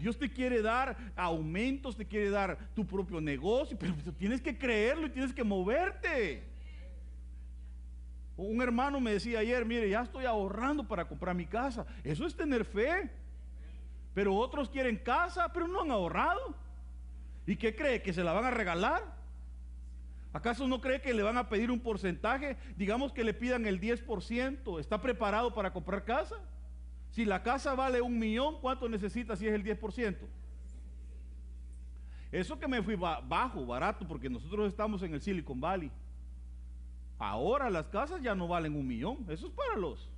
Dios 0.00 0.18
te 0.18 0.30
quiere 0.30 0.60
dar 0.60 0.96
aumentos, 1.16 1.96
te 1.96 2.04
quiere 2.04 2.30
dar 2.30 2.58
tu 2.74 2.84
propio 2.84 3.20
negocio, 3.20 3.78
pero 3.78 3.94
tienes 4.18 4.40
que 4.40 4.58
creerlo 4.58 5.06
y 5.06 5.10
tienes 5.10 5.32
que 5.32 5.44
moverte. 5.44 6.42
Un 8.36 8.60
hermano 8.60 9.00
me 9.00 9.12
decía 9.12 9.38
ayer, 9.38 9.64
mire, 9.64 9.88
ya 9.88 10.02
estoy 10.02 10.24
ahorrando 10.24 10.86
para 10.86 11.06
comprar 11.06 11.34
mi 11.34 11.46
casa. 11.46 11.86
Eso 12.04 12.26
es 12.26 12.36
tener 12.36 12.64
fe. 12.64 13.10
Pero 14.14 14.34
otros 14.34 14.68
quieren 14.68 14.96
casa, 14.96 15.52
pero 15.52 15.68
no 15.68 15.82
han 15.82 15.90
ahorrado. 15.92 16.56
¿Y 17.46 17.56
qué 17.56 17.74
cree? 17.74 18.02
¿Que 18.02 18.12
se 18.12 18.24
la 18.24 18.32
van 18.32 18.44
a 18.44 18.50
regalar? 18.50 19.17
¿Acaso 20.32 20.68
no 20.68 20.80
cree 20.80 21.00
que 21.00 21.14
le 21.14 21.22
van 21.22 21.38
a 21.38 21.48
pedir 21.48 21.70
un 21.70 21.80
porcentaje? 21.80 22.56
Digamos 22.76 23.12
que 23.12 23.24
le 23.24 23.34
pidan 23.34 23.66
el 23.66 23.80
10%. 23.80 24.78
¿Está 24.78 25.00
preparado 25.00 25.54
para 25.54 25.72
comprar 25.72 26.04
casa? 26.04 26.36
Si 27.10 27.24
la 27.24 27.42
casa 27.42 27.74
vale 27.74 28.00
un 28.00 28.18
millón, 28.18 28.60
¿cuánto 28.60 28.88
necesita 28.88 29.36
si 29.36 29.46
es 29.46 29.54
el 29.54 29.64
10%? 29.64 30.16
Eso 32.30 32.58
que 32.58 32.68
me 32.68 32.82
fui 32.82 32.94
bajo, 32.94 33.64
barato, 33.64 34.06
porque 34.06 34.28
nosotros 34.28 34.68
estamos 34.68 35.02
en 35.02 35.14
el 35.14 35.20
Silicon 35.22 35.60
Valley. 35.60 35.90
Ahora 37.18 37.70
las 37.70 37.86
casas 37.86 38.22
ya 38.22 38.34
no 38.34 38.46
valen 38.46 38.76
un 38.76 38.86
millón. 38.86 39.24
Eso 39.28 39.46
es 39.46 39.52
para 39.52 39.76
los. 39.76 40.10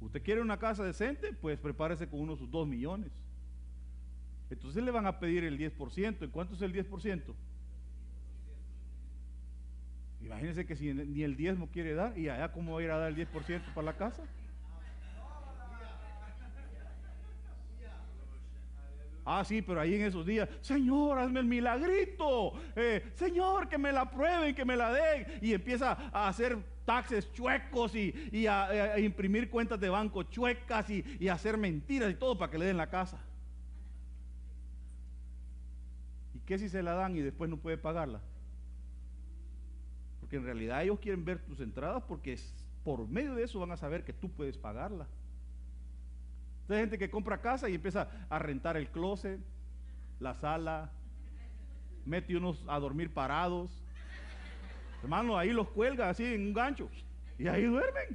¿Usted 0.00 0.22
quiere 0.22 0.40
una 0.40 0.58
casa 0.58 0.82
decente? 0.84 1.32
Pues 1.32 1.58
prepárese 1.58 2.08
con 2.08 2.20
unos 2.20 2.50
dos 2.50 2.66
millones. 2.66 3.12
Entonces 4.52 4.84
le 4.84 4.90
van 4.90 5.06
a 5.06 5.18
pedir 5.18 5.44
el 5.44 5.58
10%. 5.58 6.22
¿En 6.22 6.30
cuánto 6.30 6.54
es 6.54 6.60
el 6.60 6.74
10%? 6.74 7.34
Imagínense 10.20 10.66
que 10.66 10.76
si 10.76 10.92
ni 10.92 11.22
el 11.22 11.36
diezmo 11.36 11.68
quiere 11.70 11.94
dar, 11.94 12.16
y 12.18 12.28
allá 12.28 12.52
cómo 12.52 12.74
va 12.74 12.80
a 12.80 12.84
ir 12.84 12.90
a 12.90 12.98
dar 12.98 13.08
el 13.08 13.16
10% 13.16 13.74
para 13.74 13.84
la 13.86 13.96
casa. 13.96 14.22
Ah, 19.24 19.44
sí, 19.44 19.62
pero 19.62 19.80
ahí 19.80 19.94
en 19.94 20.02
esos 20.02 20.26
días, 20.26 20.48
Señor, 20.60 21.18
hazme 21.18 21.40
el 21.40 21.46
milagrito. 21.46 22.52
Eh, 22.74 23.12
señor, 23.14 23.68
que 23.68 23.78
me 23.78 23.92
la 23.92 24.10
prueben, 24.10 24.54
que 24.54 24.64
me 24.64 24.76
la 24.76 24.92
den. 24.92 25.26
Y 25.40 25.54
empieza 25.54 25.92
a 26.12 26.28
hacer 26.28 26.58
taxes 26.84 27.32
chuecos 27.32 27.94
y, 27.94 28.46
a, 28.46 28.98
imprimir 28.98 29.48
cuentas 29.48 29.80
de 29.80 29.88
banco 29.88 30.24
chuecas 30.24 30.90
y, 30.90 31.04
y 31.20 31.28
a 31.28 31.34
hacer 31.34 31.56
mentiras 31.56 32.10
y 32.10 32.14
todo 32.14 32.36
para 32.36 32.50
que 32.50 32.58
le 32.58 32.66
den 32.66 32.76
la 32.76 32.90
casa. 32.90 33.18
¿Y 36.34 36.38
qué 36.52 36.58
si 36.58 36.68
se 36.68 36.82
la 36.82 36.92
dan 36.92 37.16
y 37.16 37.20
después 37.20 37.48
no 37.48 37.56
puede 37.56 37.78
pagarla? 37.78 38.20
Porque 40.20 40.36
en 40.36 40.44
realidad 40.44 40.82
ellos 40.82 40.98
quieren 41.00 41.24
ver 41.24 41.38
tus 41.38 41.60
entradas 41.60 42.02
porque 42.06 42.38
por 42.84 43.08
medio 43.08 43.34
de 43.34 43.44
eso 43.44 43.58
van 43.58 43.72
a 43.72 43.78
saber 43.78 44.04
que 44.04 44.12
tú 44.12 44.30
puedes 44.30 44.58
pagarla. 44.58 45.06
Entonces 46.60 46.76
hay 46.76 46.80
gente 46.80 46.98
que 46.98 47.10
compra 47.10 47.40
casa 47.40 47.70
y 47.70 47.74
empieza 47.74 48.06
a 48.28 48.38
rentar 48.38 48.76
el 48.76 48.88
closet, 48.88 49.40
la 50.20 50.34
sala, 50.34 50.92
mete 52.04 52.36
unos 52.36 52.62
a 52.68 52.78
dormir 52.78 53.14
parados. 53.14 53.82
Hermano, 55.02 55.38
ahí 55.38 55.52
los 55.52 55.70
cuelga 55.70 56.10
así 56.10 56.22
en 56.22 56.48
un 56.48 56.52
gancho 56.52 56.90
y 57.38 57.48
ahí 57.48 57.64
duermen. 57.64 58.14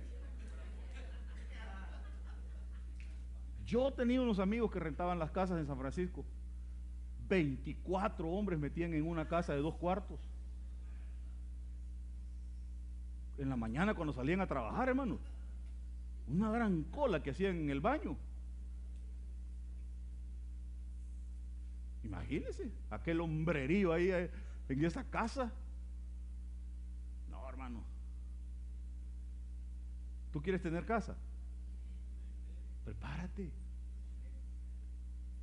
Yo 3.65 3.91
tenía 3.93 4.21
unos 4.21 4.37
amigos 4.37 4.71
que 4.71 4.79
rentaban 4.79 5.17
las 5.17 5.31
casas 5.31 5.59
en 5.59 5.65
San 5.65 5.79
Francisco. 5.79 6.23
24 7.27 8.29
hombres 8.29 8.59
metían 8.59 8.93
en 8.93 9.05
una 9.05 9.27
casa 9.27 9.53
de 9.53 9.59
dos 9.59 9.75
cuartos. 9.75 10.19
En 13.37 13.49
la 13.49 13.55
mañana 13.55 13.93
cuando 13.93 14.13
salían 14.13 14.41
a 14.41 14.47
trabajar, 14.47 14.89
hermano. 14.89 15.19
Una 16.27 16.51
gran 16.51 16.83
cola 16.83 17.21
que 17.21 17.31
hacían 17.31 17.57
en 17.57 17.69
el 17.69 17.81
baño. 17.81 18.17
Imagínense, 22.03 22.71
aquel 22.89 23.21
hombrerío 23.21 23.93
ahí 23.93 24.09
eh, 24.09 24.31
en 24.69 24.85
esa 24.85 25.03
casa. 25.03 25.51
No, 27.29 27.47
hermano. 27.49 27.83
¿Tú 30.31 30.41
quieres 30.41 30.61
tener 30.61 30.85
casa? 30.85 31.15
Prepárate. 32.85 33.51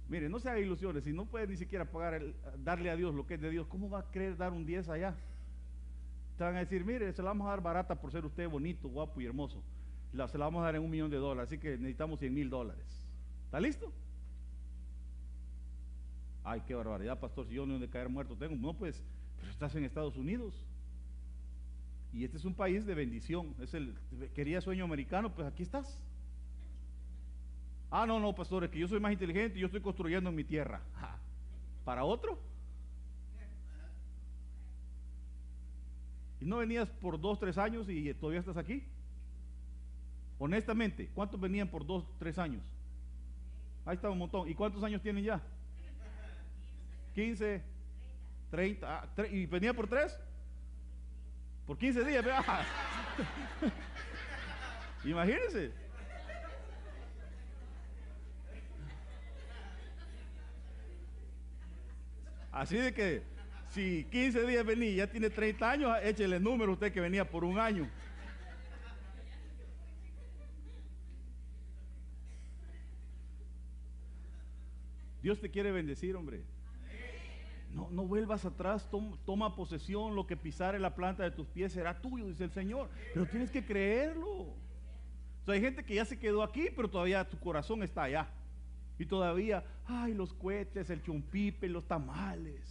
Mire, 0.08 0.28
no 0.28 0.38
se 0.38 0.48
haga 0.48 0.60
ilusiones. 0.60 1.04
Si 1.04 1.12
no 1.12 1.24
puede 1.24 1.46
ni 1.46 1.56
siquiera 1.56 1.90
pagar 1.90 2.22
darle 2.62 2.90
a 2.90 2.96
Dios 2.96 3.14
lo 3.14 3.26
que 3.26 3.34
es 3.34 3.40
de 3.40 3.50
Dios, 3.50 3.66
¿cómo 3.66 3.88
va 3.88 4.00
a 4.00 4.10
querer 4.10 4.36
dar 4.36 4.52
un 4.52 4.66
10 4.66 4.88
allá? 4.90 5.14
Te 6.36 6.44
van 6.44 6.56
a 6.56 6.60
decir, 6.60 6.84
mire, 6.84 7.12
se 7.12 7.22
la 7.22 7.28
vamos 7.28 7.46
a 7.46 7.50
dar 7.50 7.62
barata 7.62 7.94
por 7.94 8.10
ser 8.10 8.24
usted 8.24 8.48
bonito, 8.48 8.88
guapo 8.88 9.20
y 9.20 9.26
hermoso. 9.26 9.62
La, 10.12 10.28
se 10.28 10.36
la 10.36 10.44
vamos 10.44 10.62
a 10.62 10.66
dar 10.66 10.76
en 10.76 10.82
un 10.82 10.90
millón 10.90 11.10
de 11.10 11.16
dólares, 11.16 11.48
así 11.48 11.58
que 11.58 11.70
necesitamos 11.76 12.18
100 12.20 12.34
mil 12.34 12.50
dólares. 12.50 12.84
¿Está 13.46 13.60
listo? 13.60 13.92
Ay, 16.42 16.62
qué 16.66 16.74
barbaridad, 16.74 17.18
pastor, 17.18 17.46
si 17.46 17.54
yo 17.54 17.64
no 17.64 17.78
de 17.78 17.88
caer 17.88 18.08
muerto 18.08 18.36
tengo. 18.36 18.54
No, 18.54 18.74
pues, 18.74 19.02
pero 19.38 19.50
estás 19.50 19.74
en 19.76 19.84
Estados 19.84 20.16
Unidos. 20.16 20.66
Y 22.12 22.24
este 22.24 22.36
es 22.36 22.44
un 22.44 22.54
país 22.54 22.84
de 22.84 22.94
bendición. 22.94 23.54
Es 23.60 23.74
el, 23.74 23.94
quería 24.34 24.60
sueño 24.60 24.84
americano, 24.84 25.34
pues 25.34 25.46
aquí 25.48 25.62
estás. 25.62 25.98
Ah, 27.90 28.06
no, 28.06 28.18
no, 28.18 28.34
pastor, 28.34 28.64
es 28.64 28.70
que 28.70 28.78
yo 28.78 28.88
soy 28.88 29.00
más 29.00 29.12
inteligente 29.12 29.58
y 29.58 29.60
yo 29.60 29.66
estoy 29.66 29.80
construyendo 29.80 30.30
en 30.30 30.36
mi 30.36 30.44
tierra. 30.44 30.80
¿Para 31.84 32.04
otro? 32.04 32.38
¿Y 36.40 36.46
no 36.46 36.58
venías 36.58 36.88
por 36.88 37.20
dos, 37.20 37.38
tres 37.38 37.56
años 37.56 37.88
y 37.88 38.12
todavía 38.14 38.40
estás 38.40 38.56
aquí? 38.56 38.84
Honestamente, 40.38 41.08
¿cuántos 41.14 41.40
venían 41.40 41.68
por 41.68 41.86
dos, 41.86 42.04
tres 42.18 42.38
años? 42.38 42.62
Ahí 43.86 43.94
está 43.94 44.10
un 44.10 44.18
montón. 44.18 44.48
¿Y 44.48 44.54
cuántos 44.54 44.82
años 44.82 45.00
tienen 45.00 45.24
ya? 45.24 45.40
15, 47.14 47.62
30. 48.50 49.08
¿Y 49.30 49.46
venía 49.46 49.72
por 49.72 49.86
tres? 49.86 50.18
Por 51.66 51.78
15 51.78 52.04
días. 52.04 52.24
Imagínense. 55.04 55.83
Así 62.54 62.76
de 62.76 62.94
que 62.94 63.22
si 63.70 64.04
15 64.12 64.46
días 64.46 64.64
venía 64.64 64.88
y 64.88 64.96
ya 64.96 65.10
tiene 65.10 65.28
30 65.28 65.68
años, 65.68 65.92
échele 66.04 66.36
el 66.36 66.42
número 66.42 66.72
usted 66.72 66.92
que 66.92 67.00
venía 67.00 67.28
por 67.28 67.42
un 67.42 67.58
año. 67.58 67.90
Dios 75.20 75.40
te 75.40 75.50
quiere 75.50 75.72
bendecir, 75.72 76.14
hombre. 76.14 76.44
No, 77.72 77.88
no 77.90 78.06
vuelvas 78.06 78.44
atrás, 78.44 78.88
toma, 79.24 79.56
posesión, 79.56 80.14
lo 80.14 80.28
que 80.28 80.36
pisare 80.36 80.78
la 80.78 80.94
planta 80.94 81.24
de 81.24 81.32
tus 81.32 81.48
pies 81.48 81.72
será 81.72 82.00
tuyo, 82.00 82.28
dice 82.28 82.44
el 82.44 82.52
Señor. 82.52 82.88
Pero 83.12 83.26
tienes 83.26 83.50
que 83.50 83.64
creerlo. 83.64 84.54
hay 85.48 85.60
gente 85.60 85.84
que 85.84 85.96
ya 85.96 86.04
se 86.04 86.20
quedó 86.20 86.44
aquí, 86.44 86.68
pero 86.76 86.88
todavía 86.88 87.28
tu 87.28 87.36
corazón 87.40 87.82
está 87.82 88.04
allá. 88.04 88.28
Y 88.98 89.06
todavía, 89.06 89.64
ay, 89.86 90.14
los 90.14 90.32
cohetes, 90.32 90.88
el 90.90 91.02
chumpipe, 91.02 91.68
los 91.68 91.86
tamales. 91.86 92.62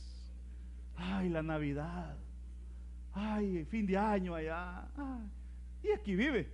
Ay, 0.95 1.29
la 1.29 1.43
Navidad. 1.43 2.17
Ay, 3.13 3.65
fin 3.65 3.85
de 3.85 3.97
año 3.97 4.33
allá. 4.33 4.87
y 5.83 5.91
aquí 5.91 6.15
vive. 6.15 6.49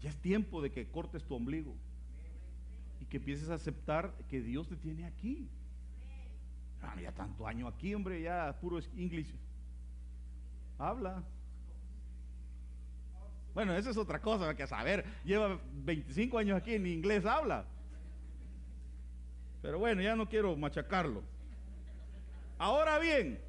Ya 0.00 0.10
es 0.10 0.16
tiempo 0.16 0.62
de 0.62 0.70
que 0.70 0.88
cortes 0.88 1.24
tu 1.24 1.34
ombligo 1.34 1.76
y 3.00 3.06
que 3.06 3.18
empieces 3.18 3.50
a 3.50 3.54
aceptar 3.54 4.14
que 4.28 4.40
Dios 4.40 4.68
te 4.68 4.76
tiene 4.76 5.04
aquí. 5.04 5.48
Ah, 6.82 6.98
ya 7.00 7.12
tanto 7.12 7.46
año 7.46 7.68
aquí, 7.68 7.94
hombre, 7.94 8.22
ya 8.22 8.56
puro 8.60 8.78
inglés. 8.96 9.26
Habla. 10.78 11.22
Bueno, 13.54 13.74
eso 13.74 13.90
es 13.90 13.96
otra 13.96 14.20
cosa 14.20 14.54
que 14.54 14.66
saber. 14.66 15.04
Lleva 15.24 15.60
25 15.72 16.38
años 16.38 16.56
aquí, 16.56 16.74
en 16.74 16.86
inglés 16.86 17.26
habla. 17.26 17.64
Pero 19.62 19.78
bueno, 19.78 20.00
ya 20.02 20.16
no 20.16 20.28
quiero 20.28 20.56
machacarlo. 20.56 21.22
Ahora 22.58 22.98
bien, 22.98 23.40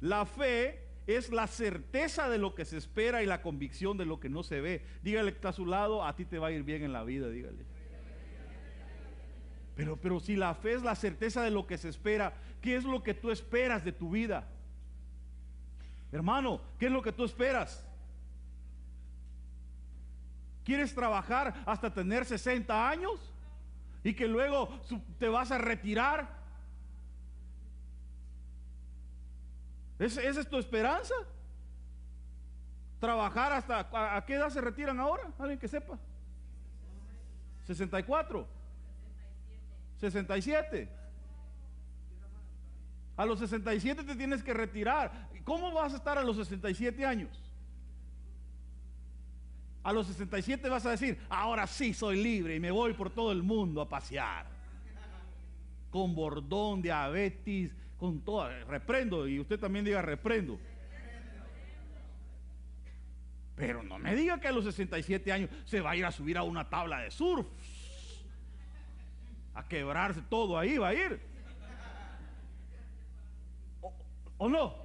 la 0.00 0.24
fe 0.26 0.80
es 1.06 1.30
la 1.30 1.46
certeza 1.46 2.28
de 2.28 2.38
lo 2.38 2.54
que 2.54 2.64
se 2.64 2.76
espera 2.76 3.22
y 3.22 3.26
la 3.26 3.42
convicción 3.42 3.96
de 3.96 4.06
lo 4.06 4.20
que 4.20 4.28
no 4.28 4.42
se 4.42 4.60
ve. 4.60 4.84
Dígale 5.02 5.32
que 5.32 5.36
está 5.36 5.50
a 5.50 5.52
su 5.52 5.66
lado, 5.66 6.04
a 6.04 6.16
ti 6.16 6.24
te 6.24 6.38
va 6.38 6.48
a 6.48 6.52
ir 6.52 6.62
bien 6.62 6.82
en 6.82 6.92
la 6.92 7.04
vida, 7.04 7.28
dígale. 7.28 7.64
Pero, 9.74 9.96
pero 9.96 10.20
si 10.20 10.36
la 10.36 10.54
fe 10.54 10.74
es 10.74 10.82
la 10.82 10.94
certeza 10.94 11.42
de 11.42 11.50
lo 11.50 11.66
que 11.66 11.78
se 11.78 11.88
espera, 11.88 12.34
¿qué 12.60 12.76
es 12.76 12.84
lo 12.84 13.02
que 13.02 13.14
tú 13.14 13.30
esperas 13.30 13.84
de 13.84 13.92
tu 13.92 14.10
vida? 14.10 14.48
Hermano, 16.12 16.60
¿qué 16.78 16.86
es 16.86 16.92
lo 16.92 17.02
que 17.02 17.12
tú 17.12 17.24
esperas? 17.24 17.88
¿Quieres 20.64 20.94
trabajar 20.94 21.62
hasta 21.66 21.92
tener 21.92 22.24
60 22.24 22.88
años? 22.88 23.32
y 24.04 24.14
que 24.14 24.26
luego 24.26 24.68
te 25.18 25.28
vas 25.28 25.50
a 25.50 25.58
retirar. 25.58 26.28
¿Esa 29.98 30.22
es 30.22 30.48
tu 30.48 30.58
esperanza? 30.58 31.14
¿Trabajar 32.98 33.52
hasta 33.52 33.88
a, 34.16 34.24
qué 34.24 34.34
edad 34.34 34.50
se 34.50 34.60
retiran 34.60 34.98
ahora? 34.98 35.30
¿Alguien 35.38 35.58
que 35.58 35.68
sepa? 35.68 35.98
64. 37.66 38.46
67. 39.98 40.88
A 43.16 43.26
los 43.26 43.38
67 43.38 44.02
te 44.02 44.16
tienes 44.16 44.42
que 44.42 44.52
retirar. 44.52 45.28
¿Cómo 45.44 45.72
vas 45.72 45.92
a 45.92 45.96
estar 45.96 46.18
a 46.18 46.24
los 46.24 46.36
67 46.36 47.06
años? 47.06 47.51
A 49.82 49.92
los 49.92 50.06
67 50.06 50.68
vas 50.68 50.86
a 50.86 50.90
decir, 50.90 51.18
ahora 51.28 51.66
sí 51.66 51.92
soy 51.92 52.22
libre 52.22 52.54
y 52.54 52.60
me 52.60 52.70
voy 52.70 52.92
por 52.92 53.10
todo 53.10 53.32
el 53.32 53.42
mundo 53.42 53.80
a 53.80 53.88
pasear. 53.88 54.46
Con 55.90 56.14
bordón, 56.14 56.80
diabetes, 56.80 57.72
con 57.98 58.20
todo. 58.20 58.48
Reprendo, 58.66 59.26
y 59.26 59.40
usted 59.40 59.58
también 59.58 59.84
diga 59.84 60.00
reprendo. 60.00 60.58
Pero 63.56 63.82
no 63.82 63.98
me 63.98 64.14
diga 64.14 64.40
que 64.40 64.48
a 64.48 64.52
los 64.52 64.64
67 64.64 65.30
años 65.30 65.50
se 65.64 65.80
va 65.80 65.90
a 65.90 65.96
ir 65.96 66.04
a 66.04 66.10
subir 66.10 66.38
a 66.38 66.42
una 66.42 66.68
tabla 66.68 67.00
de 67.00 67.10
surf. 67.10 67.46
A 69.54 69.68
quebrarse 69.68 70.22
todo 70.22 70.58
ahí, 70.58 70.78
va 70.78 70.88
a 70.88 70.94
ir. 70.94 71.20
¿O, 74.38 74.48
no? 74.48 74.81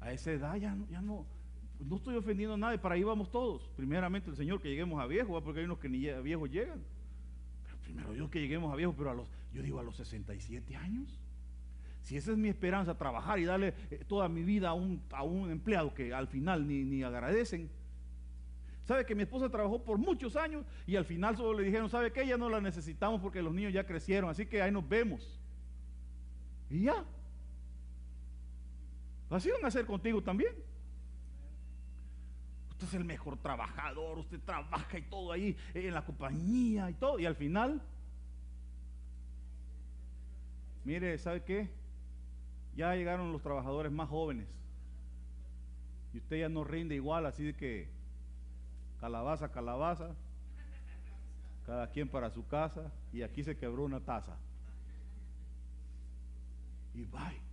A 0.00 0.12
esa 0.12 0.32
edad 0.32 0.56
ya, 0.56 0.76
ya 0.90 1.02
no, 1.02 1.26
no 1.78 1.96
estoy 1.96 2.16
ofendiendo 2.16 2.54
a 2.54 2.58
nadie, 2.58 2.78
para 2.78 2.94
ahí 2.94 3.02
vamos 3.02 3.30
todos. 3.30 3.68
Primeramente 3.76 4.30
el 4.30 4.36
Señor 4.36 4.60
que 4.60 4.68
lleguemos 4.68 5.00
a 5.00 5.06
viejo, 5.06 5.40
porque 5.42 5.60
hay 5.60 5.66
unos 5.66 5.78
que 5.78 5.88
ni 5.88 6.08
a 6.08 6.20
viejos 6.20 6.50
llegan. 6.50 6.82
Pero 7.64 7.78
primero 7.78 8.12
Dios 8.12 8.30
que 8.30 8.40
lleguemos 8.40 8.72
a 8.72 8.76
viejo, 8.76 8.94
pero 8.96 9.10
a 9.10 9.14
los, 9.14 9.26
yo 9.52 9.62
digo 9.62 9.78
a 9.78 9.82
los 9.82 9.96
67 9.96 10.76
años. 10.76 11.20
Si 12.02 12.16
esa 12.16 12.32
es 12.32 12.38
mi 12.38 12.48
esperanza, 12.48 12.96
trabajar 12.96 13.38
y 13.38 13.44
darle 13.44 13.74
eh, 13.90 14.04
toda 14.06 14.28
mi 14.28 14.42
vida 14.42 14.70
a 14.70 14.74
un, 14.74 15.02
a 15.12 15.22
un 15.22 15.50
empleado 15.50 15.92
que 15.92 16.14
al 16.14 16.28
final 16.28 16.66
ni, 16.66 16.82
ni 16.82 17.02
agradecen. 17.02 17.70
¿Sabe 18.84 19.04
que 19.04 19.14
mi 19.14 19.22
esposa 19.22 19.48
trabajó 19.50 19.84
por 19.84 19.98
muchos 19.98 20.34
años 20.34 20.64
y 20.86 20.96
al 20.96 21.04
final 21.04 21.36
solo 21.36 21.58
le 21.58 21.64
dijeron, 21.64 21.88
¿sabe 21.88 22.12
que 22.12 22.26
Ya 22.26 22.36
no 22.36 22.48
la 22.48 22.60
necesitamos 22.60 23.20
porque 23.20 23.42
los 23.42 23.54
niños 23.54 23.72
ya 23.72 23.84
crecieron, 23.84 24.30
así 24.30 24.46
que 24.46 24.62
ahí 24.62 24.72
nos 24.72 24.88
vemos. 24.88 25.38
Y 26.70 26.84
ya, 26.84 27.04
Así 29.30 29.48
van 29.50 29.64
a 29.64 29.68
hacer 29.68 29.86
contigo 29.86 30.22
también. 30.22 30.52
Usted 32.70 32.88
es 32.88 32.94
el 32.94 33.04
mejor 33.04 33.36
trabajador, 33.38 34.18
usted 34.18 34.40
trabaja 34.40 34.98
y 34.98 35.02
todo 35.02 35.32
ahí 35.32 35.56
en 35.74 35.94
la 35.94 36.04
compañía 36.04 36.90
y 36.90 36.94
todo. 36.94 37.18
Y 37.18 37.26
al 37.26 37.36
final, 37.36 37.80
mire, 40.84 41.16
¿sabe 41.18 41.44
qué? 41.44 41.70
Ya 42.74 42.94
llegaron 42.94 43.32
los 43.32 43.42
trabajadores 43.42 43.92
más 43.92 44.08
jóvenes. 44.08 44.48
Y 46.12 46.18
usted 46.18 46.40
ya 46.40 46.48
no 46.48 46.64
rinde 46.64 46.96
igual, 46.96 47.26
así 47.26 47.44
de 47.44 47.54
que 47.54 47.88
calabaza, 48.98 49.52
calabaza, 49.52 50.16
cada 51.66 51.90
quien 51.90 52.08
para 52.08 52.30
su 52.30 52.46
casa. 52.48 52.90
Y 53.12 53.22
aquí 53.22 53.44
se 53.44 53.56
quebró 53.56 53.84
una 53.84 54.00
taza. 54.00 54.36
y 56.94 57.04
bye. 57.04 57.49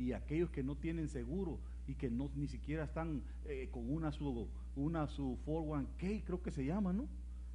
Y 0.00 0.14
aquellos 0.14 0.48
que 0.48 0.62
no 0.62 0.76
tienen 0.76 1.08
seguro 1.08 1.58
y 1.86 1.94
que 1.94 2.10
no 2.10 2.30
ni 2.34 2.46
siquiera 2.46 2.84
están 2.84 3.22
eh, 3.44 3.68
con 3.70 3.92
una 3.92 4.10
su 4.10 4.48
una 4.74 5.06
su 5.06 5.38
401k, 5.44 6.24
creo 6.24 6.42
que 6.42 6.50
se 6.50 6.64
llama, 6.64 6.94
¿no? 6.94 7.06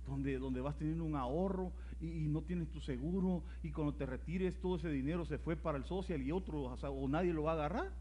Donde, 0.05 0.37
donde 0.37 0.61
vas 0.61 0.77
teniendo 0.77 1.03
un 1.03 1.15
ahorro 1.15 1.71
y, 1.99 2.27
no 2.27 2.43
tienes 2.43 2.69
tu 2.69 2.79
seguro 2.79 3.43
y 3.63 3.71
cuando 3.71 3.95
te 3.95 4.05
retires 4.05 4.59
todo 4.61 4.75
ese 4.75 4.89
dinero 4.89 5.25
se 5.25 5.39
fue 5.39 5.55
para 5.55 5.79
el 5.79 5.85
social 5.85 6.21
y 6.21 6.31
otro 6.31 6.65
o 6.65 7.07
nadie 7.07 7.33
lo 7.33 7.43
va 7.43 7.53
a 7.53 7.55
agarrar. 7.55 7.91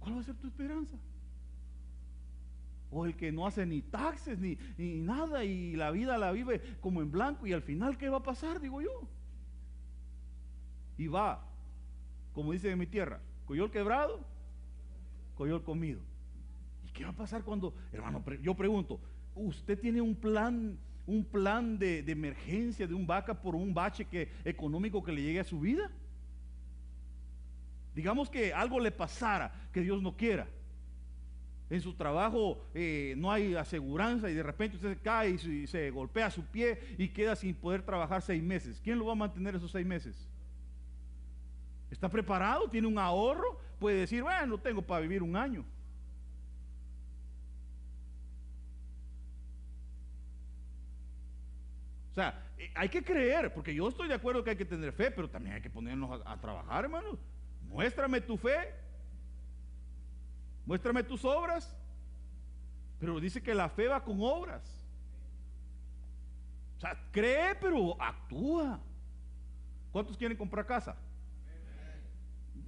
¿Cuál 0.00 0.16
va 0.16 0.20
a 0.20 0.24
ser 0.24 0.34
tu 0.34 0.48
esperanza? 0.48 0.98
O 2.90 3.06
el 3.06 3.16
que 3.16 3.32
no 3.32 3.46
hace 3.46 3.64
ni 3.64 3.80
taxes 3.80 4.38
ni, 4.38 4.58
ni, 4.76 5.00
nada 5.00 5.44
y 5.44 5.76
la 5.76 5.90
vida 5.92 6.18
la 6.18 6.30
vive 6.30 6.60
como 6.82 7.00
en 7.00 7.10
blanco 7.10 7.46
y 7.46 7.54
al 7.54 7.62
final 7.62 7.96
¿qué 7.96 8.10
va 8.10 8.18
a 8.18 8.22
pasar? 8.22 8.60
Digo 8.60 8.82
yo. 8.82 9.08
Y 10.98 11.06
va, 11.06 11.42
como 12.34 12.52
dice 12.52 12.70
en 12.70 12.78
mi 12.78 12.86
tierra, 12.86 13.20
coyol 13.46 13.70
quebrado, 13.70 14.20
coyol 15.34 15.62
comido. 15.62 16.00
¿Y 16.84 16.90
qué 16.90 17.04
va 17.04 17.10
a 17.10 17.16
pasar 17.16 17.42
cuando, 17.42 17.74
hermano, 17.92 18.22
yo 18.42 18.54
pregunto, 18.54 19.00
usted 19.34 19.78
tiene 19.78 20.00
un 20.00 20.14
plan, 20.14 20.78
un 21.06 21.24
plan 21.24 21.78
de, 21.78 22.00
emergencia 22.06 22.86
de 22.86 22.94
un 22.94 23.06
vaca 23.06 23.40
por 23.40 23.54
un 23.54 23.72
bache 23.72 24.06
económico 24.44 25.02
que 25.02 25.12
le 25.12 25.22
llegue 25.22 25.40
a 25.40 25.44
su 25.44 25.60
vida? 25.60 25.90
Digamos 27.94 28.28
que 28.28 28.52
algo 28.52 28.78
le 28.78 28.90
pasara, 28.90 29.68
que 29.72 29.80
Dios 29.80 30.02
no 30.02 30.16
quiera. 30.16 30.46
En 31.68 31.80
su 31.80 31.94
trabajo 31.94 32.62
eh, 32.74 33.14
no 33.16 33.32
hay 33.32 33.54
aseguranza 33.56 34.30
y 34.30 34.34
de 34.34 34.42
repente 34.42 34.76
usted 34.76 34.94
se 34.94 35.00
cae 35.00 35.30
y 35.30 35.66
se 35.66 35.90
golpea 35.90 36.30
su 36.30 36.44
pie 36.44 36.78
y 36.96 37.08
queda 37.08 37.34
sin 37.34 37.54
poder 37.54 37.82
trabajar 37.82 38.22
seis 38.22 38.42
meses. 38.42 38.80
¿Quién 38.84 38.98
lo 38.98 39.06
va 39.06 39.12
a 39.12 39.16
mantener 39.16 39.56
esos 39.56 39.72
seis 39.72 39.84
meses? 39.84 40.28
¿Está 41.90 42.08
preparado? 42.08 42.68
¿Tiene 42.68 42.86
un 42.86 42.98
ahorro? 42.98 43.58
Puede 43.78 44.00
decir, 44.00 44.22
bueno, 44.22 44.58
tengo 44.58 44.82
para 44.82 45.00
vivir 45.00 45.22
un 45.22 45.36
año. 45.36 45.64
O 52.10 52.14
sea, 52.14 52.42
eh, 52.56 52.70
hay 52.74 52.88
que 52.88 53.04
creer, 53.04 53.52
porque 53.52 53.74
yo 53.74 53.88
estoy 53.88 54.08
de 54.08 54.14
acuerdo 54.14 54.42
que 54.42 54.50
hay 54.50 54.56
que 54.56 54.64
tener 54.64 54.92
fe, 54.92 55.10
pero 55.10 55.28
también 55.28 55.56
hay 55.56 55.62
que 55.62 55.70
ponernos 55.70 56.22
a, 56.24 56.32
a 56.32 56.40
trabajar, 56.40 56.84
hermano. 56.84 57.18
Muéstrame 57.68 58.20
tu 58.20 58.36
fe. 58.36 58.74
Muéstrame 60.64 61.02
tus 61.02 61.24
obras. 61.24 61.76
Pero 62.98 63.20
dice 63.20 63.42
que 63.42 63.54
la 63.54 63.68
fe 63.68 63.88
va 63.88 64.02
con 64.02 64.18
obras. 64.20 64.62
O 66.76 66.80
sea, 66.80 66.98
cree, 67.12 67.54
pero 67.54 68.00
actúa. 68.00 68.80
¿Cuántos 69.92 70.16
quieren 70.16 70.36
comprar 70.36 70.66
casa? 70.66 70.96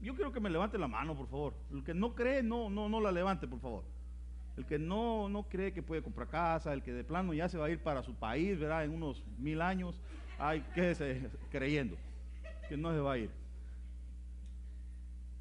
Yo 0.00 0.14
quiero 0.14 0.32
que 0.32 0.40
me 0.40 0.50
levante 0.50 0.78
la 0.78 0.88
mano, 0.88 1.16
por 1.16 1.28
favor. 1.28 1.54
El 1.72 1.82
que 1.82 1.94
no 1.94 2.14
cree, 2.14 2.42
no, 2.42 2.70
no, 2.70 2.88
no 2.88 3.00
la 3.00 3.10
levante, 3.10 3.48
por 3.48 3.60
favor. 3.60 3.84
El 4.56 4.66
que 4.66 4.78
no, 4.78 5.28
no 5.28 5.48
cree 5.48 5.72
que 5.72 5.82
puede 5.82 6.02
comprar 6.02 6.28
casa, 6.28 6.72
el 6.72 6.82
que 6.82 6.92
de 6.92 7.04
plano 7.04 7.32
ya 7.34 7.48
se 7.48 7.58
va 7.58 7.66
a 7.66 7.70
ir 7.70 7.80
para 7.80 8.02
su 8.02 8.14
país, 8.14 8.58
¿verdad? 8.58 8.84
En 8.84 8.92
unos 8.92 9.24
mil 9.38 9.60
años, 9.60 10.00
hay 10.38 10.60
que 10.74 11.30
creyendo 11.50 11.96
que 12.68 12.76
no 12.76 12.92
se 12.92 13.00
va 13.00 13.12
a 13.12 13.18
ir. 13.18 13.30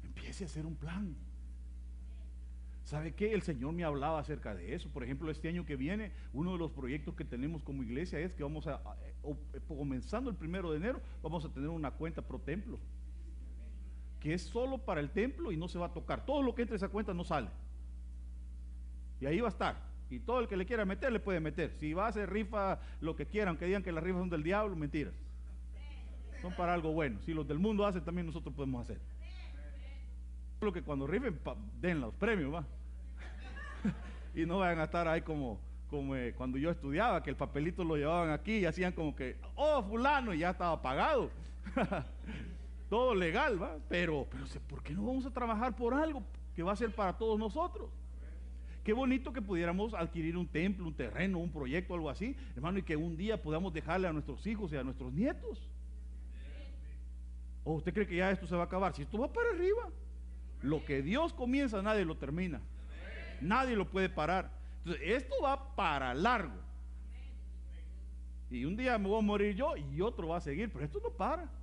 Empiece 0.04 0.44
a 0.44 0.46
hacer 0.46 0.66
un 0.66 0.74
plan. 0.74 1.16
¿Sabe 2.84 3.12
qué? 3.12 3.34
El 3.34 3.42
Señor 3.42 3.74
me 3.74 3.84
hablaba 3.84 4.18
acerca 4.18 4.54
de 4.54 4.74
eso. 4.74 4.88
Por 4.88 5.04
ejemplo, 5.04 5.30
este 5.30 5.48
año 5.48 5.66
que 5.66 5.76
viene, 5.76 6.10
uno 6.32 6.52
de 6.52 6.58
los 6.58 6.70
proyectos 6.70 7.14
que 7.14 7.24
tenemos 7.24 7.62
como 7.62 7.82
iglesia 7.82 8.18
es 8.18 8.32
que 8.32 8.42
vamos 8.42 8.66
a, 8.66 8.80
eh, 9.02 9.60
comenzando 9.68 10.30
el 10.30 10.36
primero 10.36 10.70
de 10.70 10.78
enero, 10.78 11.02
vamos 11.22 11.44
a 11.44 11.52
tener 11.52 11.68
una 11.68 11.90
cuenta 11.90 12.22
pro 12.22 12.38
templo. 12.38 12.78
Que 14.20 14.34
es 14.34 14.42
solo 14.42 14.78
para 14.78 15.00
el 15.00 15.10
templo 15.10 15.52
y 15.52 15.56
no 15.56 15.68
se 15.68 15.78
va 15.78 15.86
a 15.86 15.92
tocar. 15.92 16.26
Todo 16.26 16.42
lo 16.42 16.54
que 16.54 16.62
entre 16.62 16.76
esa 16.76 16.88
cuenta 16.88 17.14
no 17.14 17.24
sale. 17.24 17.48
Y 19.20 19.26
ahí 19.26 19.40
va 19.40 19.48
a 19.48 19.50
estar. 19.50 19.76
Y 20.10 20.20
todo 20.20 20.40
el 20.40 20.48
que 20.48 20.56
le 20.56 20.64
quiera 20.64 20.84
meter, 20.84 21.12
le 21.12 21.20
puede 21.20 21.40
meter. 21.40 21.72
Si 21.78 21.92
va 21.92 22.06
a 22.06 22.08
hacer 22.08 22.30
rifa, 22.30 22.78
lo 23.00 23.14
que 23.14 23.26
quieran, 23.26 23.48
aunque 23.48 23.66
digan 23.66 23.82
que 23.82 23.92
las 23.92 24.02
rifas 24.02 24.20
son 24.20 24.30
del 24.30 24.42
diablo, 24.42 24.74
mentiras. 24.74 25.14
Son 26.40 26.54
para 26.54 26.72
algo 26.72 26.92
bueno. 26.92 27.20
Si 27.22 27.34
los 27.34 27.46
del 27.46 27.58
mundo 27.58 27.84
hacen, 27.84 28.04
también 28.04 28.26
nosotros 28.26 28.54
podemos 28.54 28.82
hacer. 28.82 28.98
Lo 30.60 30.72
que 30.72 30.82
cuando 30.82 31.06
rifen, 31.06 31.38
den 31.80 32.00
los 32.00 32.14
premios, 32.14 32.54
va. 32.54 32.64
y 34.34 34.46
no 34.46 34.58
vayan 34.58 34.80
a 34.80 34.84
estar 34.84 35.06
ahí 35.06 35.20
como, 35.20 35.60
como 35.90 36.16
eh, 36.16 36.34
cuando 36.36 36.58
yo 36.58 36.70
estudiaba, 36.70 37.22
que 37.22 37.30
el 37.30 37.36
papelito 37.36 37.84
lo 37.84 37.96
llevaban 37.96 38.30
aquí 38.30 38.58
y 38.58 38.66
hacían 38.66 38.92
como 38.92 39.14
que, 39.14 39.36
oh, 39.56 39.82
fulano, 39.82 40.32
y 40.32 40.38
ya 40.38 40.50
estaba 40.50 40.80
pagado. 40.80 41.30
Todo 42.88 43.14
legal, 43.14 43.62
¿va? 43.62 43.78
Pero, 43.88 44.26
pero, 44.30 44.44
¿por 44.66 44.82
qué 44.82 44.94
no 44.94 45.04
vamos 45.04 45.26
a 45.26 45.30
trabajar 45.30 45.76
por 45.76 45.94
algo 45.94 46.22
que 46.54 46.62
va 46.62 46.72
a 46.72 46.76
ser 46.76 46.94
para 46.94 47.16
todos 47.16 47.38
nosotros? 47.38 47.90
Qué 48.82 48.94
bonito 48.94 49.32
que 49.32 49.42
pudiéramos 49.42 49.92
adquirir 49.92 50.36
un 50.36 50.46
templo, 50.46 50.86
un 50.86 50.94
terreno, 50.94 51.38
un 51.38 51.52
proyecto, 51.52 51.92
algo 51.92 52.08
así, 52.08 52.34
hermano, 52.56 52.78
y 52.78 52.82
que 52.82 52.96
un 52.96 53.18
día 53.18 53.42
podamos 53.42 53.74
dejarle 53.74 54.08
a 54.08 54.12
nuestros 54.12 54.46
hijos 54.46 54.72
y 54.72 54.76
a 54.76 54.82
nuestros 54.82 55.12
nietos. 55.12 55.68
¿O 57.64 57.74
usted 57.74 57.92
cree 57.92 58.06
que 58.06 58.16
ya 58.16 58.30
esto 58.30 58.46
se 58.46 58.56
va 58.56 58.62
a 58.62 58.64
acabar? 58.64 58.94
Si 58.94 59.02
esto 59.02 59.18
va 59.18 59.30
para 59.30 59.50
arriba, 59.50 59.90
lo 60.62 60.82
que 60.86 61.02
Dios 61.02 61.34
comienza, 61.34 61.82
nadie 61.82 62.06
lo 62.06 62.16
termina. 62.16 62.62
Nadie 63.42 63.76
lo 63.76 63.90
puede 63.90 64.08
parar. 64.08 64.50
Entonces, 64.78 65.02
esto 65.04 65.34
va 65.42 65.76
para 65.76 66.14
largo. 66.14 66.56
Y 68.50 68.64
un 68.64 68.74
día 68.74 68.96
me 68.96 69.08
voy 69.08 69.18
a 69.18 69.22
morir 69.22 69.54
yo 69.54 69.76
y 69.76 70.00
otro 70.00 70.28
va 70.28 70.38
a 70.38 70.40
seguir, 70.40 70.72
pero 70.72 70.84
esto 70.86 70.98
no 71.02 71.10
para. 71.10 71.57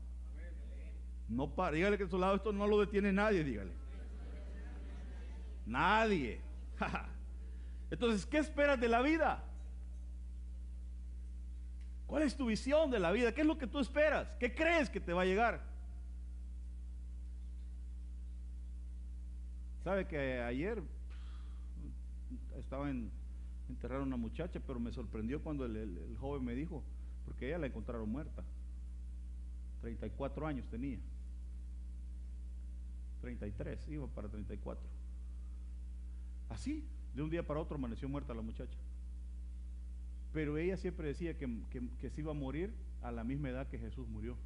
No 1.28 1.54
para. 1.54 1.76
Dígale 1.76 1.98
que 1.98 2.04
a 2.04 2.08
su 2.08 2.18
lado 2.18 2.36
esto 2.36 2.52
no 2.52 2.68
lo 2.68 2.80
detiene 2.80 3.12
nadie, 3.12 3.44
dígale. 3.44 3.72
Nadie. 5.66 6.42
Entonces, 7.92 8.26
¿qué 8.26 8.38
esperas 8.38 8.80
de 8.80 8.88
la 8.88 9.02
vida? 9.02 9.44
¿Cuál 12.08 12.24
es 12.24 12.36
tu 12.36 12.46
visión 12.46 12.92
de 12.92 13.00
la 13.00 13.12
vida? 13.12 13.34
¿Qué 13.34 13.42
es 13.42 13.48
lo 13.48 13.58
que 13.58 13.68
tú 13.68 13.80
esperas? 13.80 14.28
¿Qué 14.40 14.54
crees 14.54 14.90
que 14.90 15.00
te 15.00 15.14
va 15.14 15.24
a 15.24 15.26
llegar? 15.26 15.62
¿Sabe 19.84 20.08
que 20.08 20.42
ayer 20.42 20.82
estaba 22.58 22.90
en 22.90 23.12
enterrar 23.70 24.00
a 24.00 24.04
una 24.04 24.18
muchacha, 24.18 24.60
pero 24.66 24.80
me 24.80 24.92
sorprendió 24.92 25.42
cuando 25.42 25.66
el, 25.66 26.16
joven 26.20 26.44
me 26.44 26.56
dijo, 26.56 26.84
porque 27.26 27.48
ella 27.48 27.60
la 27.60 27.68
encontraron 27.68 28.10
muerta. 28.10 28.44
34 29.82 30.48
años 30.48 30.68
tenía. 30.68 31.00
33, 33.26 33.88
iba 33.90 34.08
para 34.08 34.30
34. 34.30 34.88
Así, 36.50 36.86
de 37.16 37.24
un 37.24 37.30
día 37.32 37.46
para 37.46 37.60
otro 37.60 37.76
amaneció 37.76 38.08
muerta 38.08 38.36
la 38.36 38.44
muchacha. 38.44 38.78
Pero 40.32 40.58
ella 40.58 40.78
siempre 40.78 41.08
decía 41.08 41.36
que, 41.36 41.50
que 42.00 42.10
se 42.12 42.22
iba 42.22 42.32
a 42.32 42.36
morir 42.36 42.72
a 43.02 43.12
la 43.12 43.24
misma 43.24 43.50
edad 43.50 43.68
que 43.68 43.80
Jesús 43.80 44.08
murió. 44.08 44.38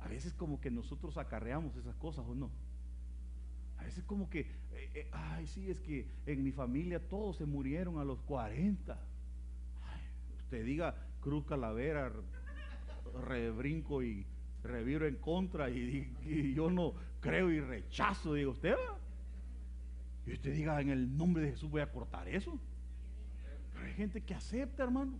A 0.00 0.08
veces 0.08 0.34
como 0.34 0.60
que 0.60 0.70
nosotros 0.70 1.16
acarreamos 1.16 1.74
esas 1.76 1.96
cosas 1.96 2.26
o 2.28 2.34
no. 2.34 2.50
A 3.78 3.84
veces 3.84 4.04
como 4.04 4.28
que, 4.28 4.40
eh, 4.40 4.90
eh, 4.94 5.08
ay, 5.12 5.46
sí, 5.46 5.70
es 5.70 5.80
que 5.80 6.06
en 6.26 6.44
mi 6.44 6.52
familia 6.52 7.00
todos 7.08 7.38
se 7.38 7.46
murieron 7.46 7.98
a 7.98 8.04
los 8.04 8.20
40. 8.22 8.98
usted 10.40 10.64
diga 10.64 10.94
cruz 11.22 11.46
calavera, 11.46 12.12
rebrinco 13.26 14.02
y 14.02 14.26
reviro 14.64 15.06
en 15.06 15.16
contra 15.16 15.70
y, 15.70 16.52
yo 16.54 16.70
no 16.70 16.94
creo 17.20 17.50
y 17.50 17.60
rechazo, 17.60 18.34
digo 18.34 18.50
usted 18.52 18.72
va. 18.72 18.98
Y 20.26 20.32
usted 20.32 20.52
diga, 20.52 20.80
en 20.80 20.90
el 20.90 21.16
nombre 21.16 21.42
de 21.44 21.50
Jesús 21.52 21.70
voy 21.70 21.82
a 21.82 21.92
cortar 21.92 22.26
eso. 22.28 22.58
Pero 23.72 23.86
hay 23.86 23.92
gente 23.92 24.20
que 24.22 24.34
acepta, 24.34 24.82
hermano. 24.82 25.18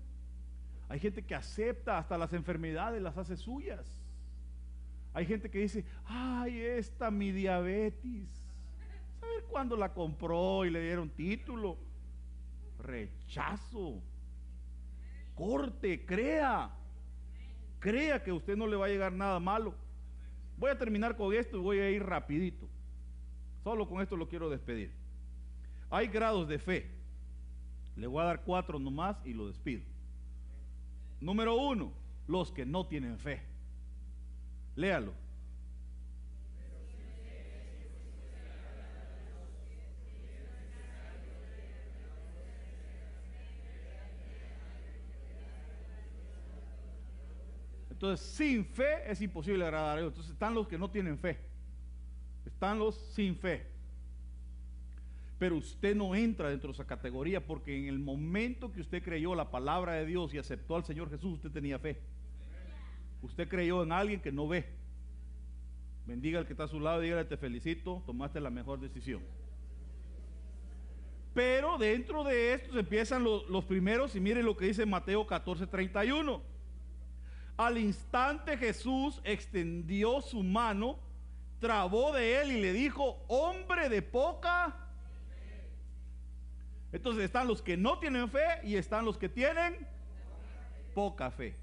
Hay 0.89 0.99
gente 0.99 1.23
que 1.23 1.35
acepta 1.35 1.99
hasta 1.99 2.19
las 2.19 2.33
enfermedades, 2.33 3.01
las 3.03 3.17
hace 3.17 3.37
suyas. 3.37 4.03
Hay 5.13 5.27
gente 5.27 5.51
que 5.51 5.59
dice, 5.59 5.85
ay, 6.07 6.59
esta 6.59 7.11
mi 7.11 7.31
diabetes 7.31 8.45
ver 9.25 9.45
cuándo 9.45 9.77
la 9.77 9.93
compró 9.93 10.65
y 10.65 10.71
le 10.71 10.83
dieron 10.83 11.11
título. 11.11 11.79
Rechazo. 12.79 14.01
Corte, 15.35 16.05
crea. 16.05 16.71
Crea 17.85 18.23
que 18.23 18.31
a 18.31 18.35
usted 18.35 18.57
no 18.57 18.67
le 18.67 18.77
va 18.77 18.87
a 18.87 18.89
llegar 18.89 19.13
nada 19.13 19.39
malo. 19.39 19.75
Voy 20.57 20.71
a 20.71 20.79
terminar 20.79 21.19
con 21.19 21.35
esto 21.35 21.59
y 21.59 21.61
voy 21.61 21.81
a 21.81 21.91
ir 21.91 22.03
rapidito. 22.03 22.67
Solo 23.63 23.87
con 23.87 24.01
esto 24.01 24.17
lo 24.17 24.27
quiero 24.27 24.49
despedir. 24.49 24.91
Hay 25.91 26.07
grados 26.07 26.49
de 26.49 26.59
fe. 26.59 26.91
Le 27.97 28.07
voy 28.07 28.23
a 28.23 28.25
dar 28.25 28.43
cuatro 28.43 28.79
nomás 28.79 29.19
y 29.27 29.35
lo 29.35 29.49
despido. 29.49 29.83
Número 31.21 31.57
uno, 31.57 31.93
los 32.27 32.51
que 32.53 32.65
no 32.65 32.87
tienen 32.87 33.19
fe. 33.19 33.43
Léalo. 34.77 35.13
Entonces, 47.95 48.27
sin 48.27 48.65
fe 48.65 49.09
es 49.09 49.21
imposible 49.23 49.65
agradar 49.65 49.97
a 49.97 50.01
Dios. 50.01 50.11
Entonces, 50.11 50.33
están 50.33 50.53
los 50.53 50.67
que 50.67 50.77
no 50.77 50.91
tienen 50.91 51.17
fe. 51.17 51.39
Están 52.45 52.77
los 52.81 52.97
sin 52.97 53.37
fe. 53.37 53.65
Pero 55.39 55.57
usted 55.57 55.95
no 55.95 56.13
entra 56.13 56.49
dentro 56.49 56.69
de 56.69 56.75
esa 56.75 56.87
categoría 56.87 57.47
porque 57.47 57.79
en 57.79 57.87
el 57.87 58.01
momento 58.01 58.73
que 58.73 58.81
usted 58.81 59.01
creyó 59.01 59.37
la 59.37 59.53
palabra 59.53 59.93
de 59.93 60.07
Dios 60.07 60.35
y 60.35 60.39
aceptó 60.39 60.75
al 60.75 60.85
Señor 60.85 61.09
Jesús, 61.09 61.35
usted 61.35 61.53
tenía 61.53 61.79
fe. 61.79 62.01
Usted 63.23 63.49
creyó 63.49 63.85
en 63.85 63.93
alguien 63.93 64.21
que 64.21 64.33
no 64.33 64.49
ve. 64.49 64.65
Bendiga 66.05 66.41
al 66.41 66.47
que 66.47 66.53
está 66.53 66.65
a 66.65 66.69
su 66.69 66.81
lado 66.81 67.01
y 67.01 67.07
dígale, 67.07 67.25
te 67.27 67.37
felicito, 67.37 68.03
tomaste 68.07 68.41
la 68.41 68.51
mejor 68.51 68.81
decisión. 68.81 69.23
Pero 71.33 71.79
dentro 71.79 72.25
de 72.25 72.55
esto 72.55 72.77
empiezan 72.77 73.23
los, 73.23 73.65
primeros 73.67 74.17
y 74.17 74.21
miren 74.21 74.45
lo 74.45 74.57
que 74.57 74.67
dice 74.67 74.85
Mateo 74.85 75.27
14, 75.27 75.69
31. 75.69 76.54
Al 77.57 77.79
instante 77.79 78.57
Jesús 78.57 79.21
extendió 79.23 80.21
su 80.21 80.43
mano, 80.43 80.99
trabó 81.61 82.13
de 82.13 82.41
él 82.41 82.53
y 82.53 82.61
le 82.61 82.73
dijo, 82.73 83.25
hombre 83.29 83.89
de 83.89 84.03
poca. 84.03 84.77
Entonces 86.91 87.25
están 87.25 87.47
los 87.47 87.63
que 87.63 87.77
no 87.77 87.99
tienen 87.99 88.29
fe 88.29 88.61
y 88.65 88.75
están 88.77 89.05
los 89.05 89.19
que 89.19 89.29
tienen 89.29 89.87
poca 90.95 91.31
fe. 91.31 91.57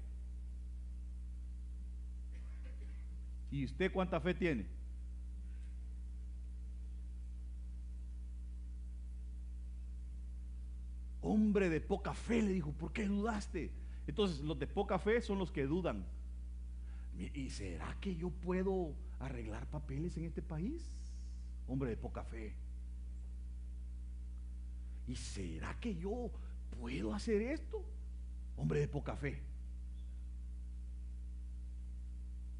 ¿Y 3.50 3.66
usted 3.66 3.92
cuánta 3.92 4.18
fe 4.18 4.32
tiene? 4.32 4.66
Hombre 11.20 11.68
de 11.68 11.80
poca 11.80 12.14
fe, 12.14 12.40
le 12.42 12.54
dijo, 12.54 12.72
¿por 12.72 12.92
qué 12.92 13.06
dudaste? 13.06 13.81
Entonces 14.06 14.40
los 14.40 14.58
de 14.58 14.66
poca 14.66 14.98
fe 14.98 15.20
son 15.20 15.38
los 15.38 15.50
que 15.50 15.66
dudan. 15.66 16.04
¿Y 17.34 17.50
será 17.50 17.96
que 18.00 18.16
yo 18.16 18.30
puedo 18.30 18.94
arreglar 19.20 19.66
papeles 19.66 20.16
en 20.16 20.24
este 20.24 20.42
país? 20.42 20.82
Hombre 21.68 21.90
de 21.90 21.96
poca 21.96 22.24
fe. 22.24 22.54
¿Y 25.06 25.14
será 25.14 25.78
que 25.78 25.94
yo 25.94 26.30
puedo 26.80 27.14
hacer 27.14 27.42
esto? 27.42 27.82
Hombre 28.56 28.80
de 28.80 28.88
poca 28.88 29.14
fe. 29.16 29.40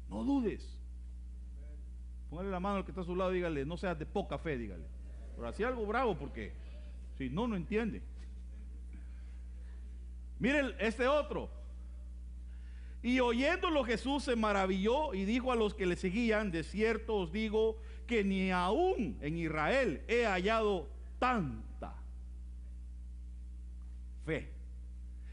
No 0.09 0.23
dudes. 0.23 0.79
Póngale 2.29 2.51
la 2.51 2.59
mano 2.59 2.77
al 2.77 2.85
que 2.85 2.91
está 2.91 3.01
a 3.01 3.05
su 3.05 3.15
lado 3.15 3.31
dígale, 3.31 3.65
no 3.65 3.77
seas 3.77 3.97
de 3.97 4.05
poca 4.05 4.37
fe, 4.37 4.57
dígale. 4.57 4.85
Pero 5.35 5.47
así 5.47 5.63
algo 5.63 5.85
bravo 5.85 6.17
porque 6.17 6.53
si 7.17 7.29
no, 7.29 7.47
no 7.47 7.55
entiende. 7.55 8.01
Miren 10.39 10.73
este 10.79 11.07
otro. 11.07 11.49
Y 13.01 13.19
oyéndolo 13.19 13.83
Jesús 13.83 14.23
se 14.23 14.35
maravilló 14.35 15.13
y 15.13 15.25
dijo 15.25 15.51
a 15.51 15.55
los 15.55 15.73
que 15.73 15.85
le 15.85 15.95
seguían, 15.95 16.51
de 16.51 16.63
cierto 16.63 17.15
os 17.15 17.31
digo 17.31 17.77
que 18.07 18.23
ni 18.23 18.51
aún 18.51 19.17
en 19.21 19.37
Israel 19.37 20.01
he 20.07 20.25
hallado 20.25 20.89
tanta 21.19 21.95
fe. 24.25 24.49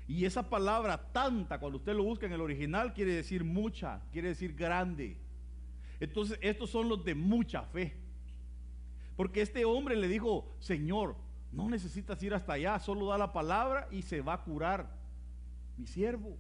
Y 0.09 0.25
esa 0.25 0.49
palabra 0.51 1.13
tanta, 1.13 1.61
cuando 1.61 1.79
usted 1.79 1.95
lo 1.95 2.03
busca 2.03 2.27
en 2.27 2.33
el 2.33 2.41
original, 2.41 2.93
quiere 2.93 3.15
decir 3.15 3.45
mucha, 3.45 4.01
quiere 4.11 4.29
decir 4.29 4.55
grande. 4.55 5.17
Entonces, 6.01 6.39
estos 6.43 6.71
son 6.71 6.89
los 6.89 7.05
de 7.05 7.15
mucha 7.15 7.63
fe. 7.63 7.95
Porque 9.17 9.43
este 9.43 9.65
hombre 9.65 9.95
le 9.95 10.09
dijo, 10.09 10.51
Señor, 10.59 11.15
no 11.53 11.69
necesitas 11.69 12.23
ir 12.23 12.33
hasta 12.35 12.53
allá, 12.53 12.79
solo 12.79 13.09
da 13.09 13.19
la 13.19 13.33
palabra 13.33 13.89
y 13.91 14.03
se 14.03 14.21
va 14.21 14.35
a 14.35 14.43
curar. 14.43 14.89
Mi 15.77 15.87
siervo 15.87 16.37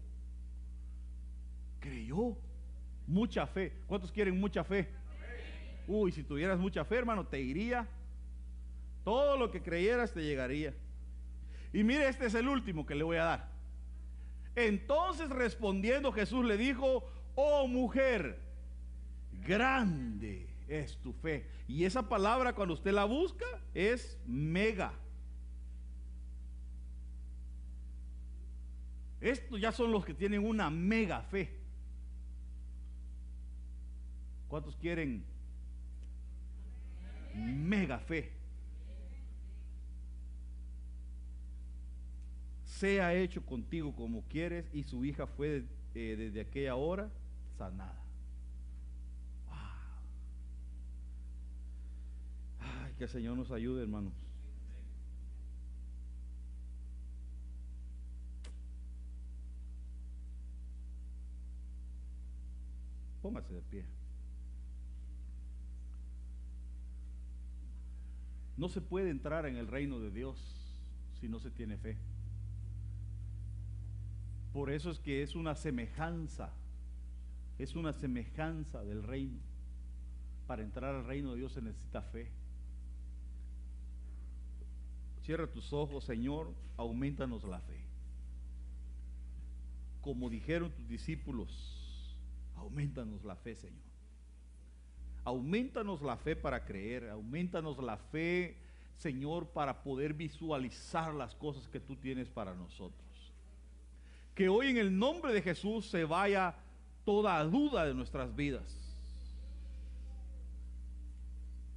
creyó 1.81 2.37
mucha 3.07 3.47
fe. 3.47 3.73
¿Cuántos 3.87 4.13
quieren 4.13 4.39
mucha 4.39 4.63
fe? 4.63 4.89
Uy, 5.87 6.13
si 6.13 6.23
tuvieras 6.23 6.59
mucha 6.59 6.85
fe, 6.85 6.97
hermano, 6.97 7.27
te 7.27 7.41
iría. 7.41 7.89
Todo 9.03 9.37
lo 9.37 9.51
que 9.51 9.63
creyeras 9.63 10.13
te 10.13 10.23
llegaría. 10.23 10.75
Y 11.73 11.83
mire, 11.83 12.09
este 12.09 12.27
es 12.27 12.35
el 12.35 12.49
último 12.49 12.87
que 12.87 12.95
le 12.95 13.03
voy 13.03 13.17
a 13.17 13.25
dar. 13.25 13.49
Entonces 14.55 15.31
respondiendo 15.31 16.13
Jesús 16.13 16.45
le 16.45 16.57
dijo, 16.57 17.05
oh 17.35 17.67
mujer, 17.67 18.39
grande 19.45 20.50
es 20.71 20.97
tu 20.99 21.13
fe. 21.13 21.47
Y 21.67 21.85
esa 21.85 22.09
palabra 22.09 22.55
cuando 22.55 22.75
usted 22.75 22.93
la 22.93 23.05
busca 23.05 23.45
es 23.75 24.19
mega. 24.27 24.93
Estos 29.21 29.61
ya 29.61 29.73
son 29.73 29.93
los 29.93 30.05
que 30.05 30.15
tienen 30.15 30.47
una 30.47 30.71
mega 30.71 31.23
fe. 31.23 31.59
¿Cuántos 34.49 34.77
quieren 34.77 35.25
mega 37.35 37.99
fe? 37.99 38.33
Sea 42.65 43.13
hecho 43.15 43.45
contigo 43.45 43.95
como 43.95 44.23
quieres 44.23 44.71
y 44.73 44.85
su 44.85 45.05
hija 45.05 45.27
fue 45.27 45.65
eh, 45.95 46.15
desde 46.17 46.41
aquella 46.41 46.77
hora 46.77 47.11
sanada. 47.59 48.10
Que 53.01 53.05
el 53.05 53.11
Señor 53.11 53.35
nos 53.35 53.51
ayude, 53.51 53.81
hermanos. 53.81 54.13
Póngase 63.23 63.55
de 63.55 63.63
pie. 63.63 63.87
No 68.59 68.69
se 68.69 68.83
puede 68.83 69.09
entrar 69.09 69.47
en 69.47 69.57
el 69.57 69.67
reino 69.67 69.99
de 69.99 70.11
Dios 70.11 70.37
si 71.23 71.27
no 71.27 71.41
se 71.41 71.51
tiene 71.51 71.79
fe. 71.79 71.97
Por 74.53 74.71
eso 74.71 74.91
es 74.91 74.99
que 74.99 75.23
es 75.23 75.35
una 75.35 75.55
semejanza, 75.55 76.53
es 77.59 77.75
una 77.77 77.95
semejanza 77.95 78.85
del 78.85 79.03
reino. 79.03 79.41
Para 80.47 80.63
entrar 80.63 80.95
al 80.95 81.07
reino 81.07 81.31
de 81.31 81.39
Dios 81.39 81.55
se 81.55 81.63
necesita 81.63 82.03
fe. 82.03 82.40
Cierra 85.31 85.47
tus 85.47 85.73
ojos, 85.73 86.03
Señor, 86.03 86.53
aumentanos 86.77 87.45
la 87.45 87.61
fe. 87.61 87.79
Como 90.01 90.29
dijeron 90.29 90.73
tus 90.73 90.89
discípulos, 90.89 92.17
aumentanos 92.57 93.23
la 93.23 93.37
fe, 93.37 93.55
Señor. 93.55 93.79
Aumentanos 95.23 96.03
la 96.03 96.17
fe 96.17 96.35
para 96.35 96.65
creer, 96.65 97.09
aumentanos 97.11 97.79
la 97.79 97.97
fe, 97.97 98.57
Señor, 98.97 99.47
para 99.47 99.85
poder 99.85 100.15
visualizar 100.15 101.15
las 101.15 101.37
cosas 101.37 101.69
que 101.69 101.79
tú 101.79 101.95
tienes 101.95 102.29
para 102.29 102.53
nosotros. 102.53 103.33
Que 104.35 104.49
hoy 104.49 104.71
en 104.71 104.79
el 104.79 104.99
nombre 104.99 105.33
de 105.33 105.43
Jesús 105.43 105.87
se 105.87 106.05
vaya 106.05 106.57
toda 107.05 107.45
duda 107.45 107.85
de 107.85 107.95
nuestras 107.95 108.35
vidas. 108.35 108.77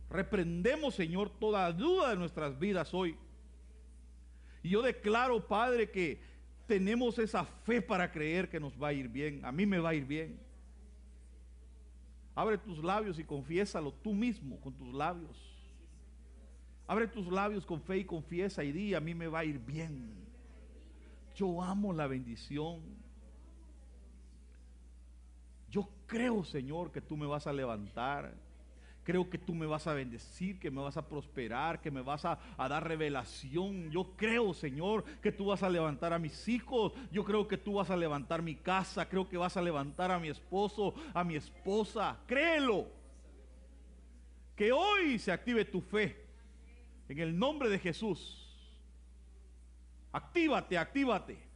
Reprendemos, 0.10 0.96
Señor, 0.96 1.30
toda 1.30 1.72
duda 1.72 2.10
de 2.10 2.16
nuestras 2.16 2.58
vidas 2.58 2.92
hoy. 2.96 3.16
Y 4.64 4.70
yo 4.70 4.82
declaro, 4.82 5.46
Padre, 5.46 5.92
que 5.92 6.22
tenemos 6.66 7.20
esa 7.20 7.44
fe 7.44 7.82
para 7.82 8.10
creer 8.12 8.50
que 8.50 8.60
nos 8.60 8.82
va 8.82 8.88
a 8.88 8.94
ir 8.94 9.10
bien. 9.10 9.44
A 9.44 9.52
mí 9.52 9.66
me 9.66 9.78
va 9.78 9.90
a 9.90 9.94
ir 9.94 10.06
bien. 10.06 10.40
Abre 12.34 12.58
tus 12.58 12.84
labios 12.84 13.20
y 13.20 13.24
confiésalo 13.24 13.92
tú 13.92 14.14
mismo 14.14 14.60
con 14.62 14.74
tus 14.74 14.94
labios. 14.94 15.38
Abre 16.88 17.08
tus 17.08 17.28
labios 17.28 17.66
con 17.66 17.82
fe 17.82 18.00
y 18.00 18.06
confiesa 18.06 18.64
y 18.64 18.72
di, 18.72 18.94
a 18.94 19.00
mí 19.00 19.14
me 19.14 19.28
va 19.28 19.40
a 19.40 19.46
ir 19.46 19.60
bien. 19.60 20.14
Yo 21.36 21.62
amo 21.62 21.94
la 21.94 22.08
bendición. 22.08 22.82
Yo 25.70 25.90
creo, 26.08 26.44
Señor, 26.44 26.92
que 26.92 27.02
tú 27.02 27.18
me 27.18 27.26
vas 27.26 27.48
a 27.48 27.54
levantar. 27.54 28.34
Creo 29.04 29.30
que 29.30 29.38
tú 29.38 29.54
me 29.54 29.66
vas 29.66 29.86
a 29.88 29.94
bendecir, 29.94 30.60
que 30.60 30.72
me 30.72 30.82
vas 30.82 30.96
a 30.98 31.08
prosperar, 31.08 31.82
que 31.82 31.92
me 31.92 32.02
vas 32.02 32.24
a, 32.26 32.40
dar 32.58 32.88
revelación. 32.88 33.92
Yo 33.92 34.16
creo, 34.16 34.54
Señor, 34.54 35.04
que 35.22 35.32
tú 35.32 35.48
vas 35.48 35.62
a 35.62 35.70
levantar 35.70 36.14
a 36.14 36.20
mis 36.20 36.48
hijos. 36.48 36.94
Yo 37.12 37.24
creo 37.24 37.48
que 37.48 37.58
tú 37.58 37.74
vas 37.74 37.90
a 37.90 37.98
levantar 37.98 38.42
mi 38.42 38.56
casa. 38.56 39.08
Creo 39.08 39.28
que 39.28 39.38
vas 39.38 39.58
a 39.58 39.62
levantar 39.62 40.12
a 40.12 40.20
mi 40.20 40.30
esposo, 40.30 40.94
a 41.14 41.24
mi 41.24 41.36
esposa. 41.36 42.18
Créelo. 42.26 42.88
Que 44.56 44.72
hoy 44.72 45.20
se 45.20 45.32
active 45.32 45.66
tu 45.66 45.82
fe. 45.82 46.26
En 47.10 47.20
el 47.20 47.38
nombre 47.38 47.70
de 47.70 47.80
Jesús. 47.80 48.40
Actívate, 50.12 50.78
actívate 50.78 51.53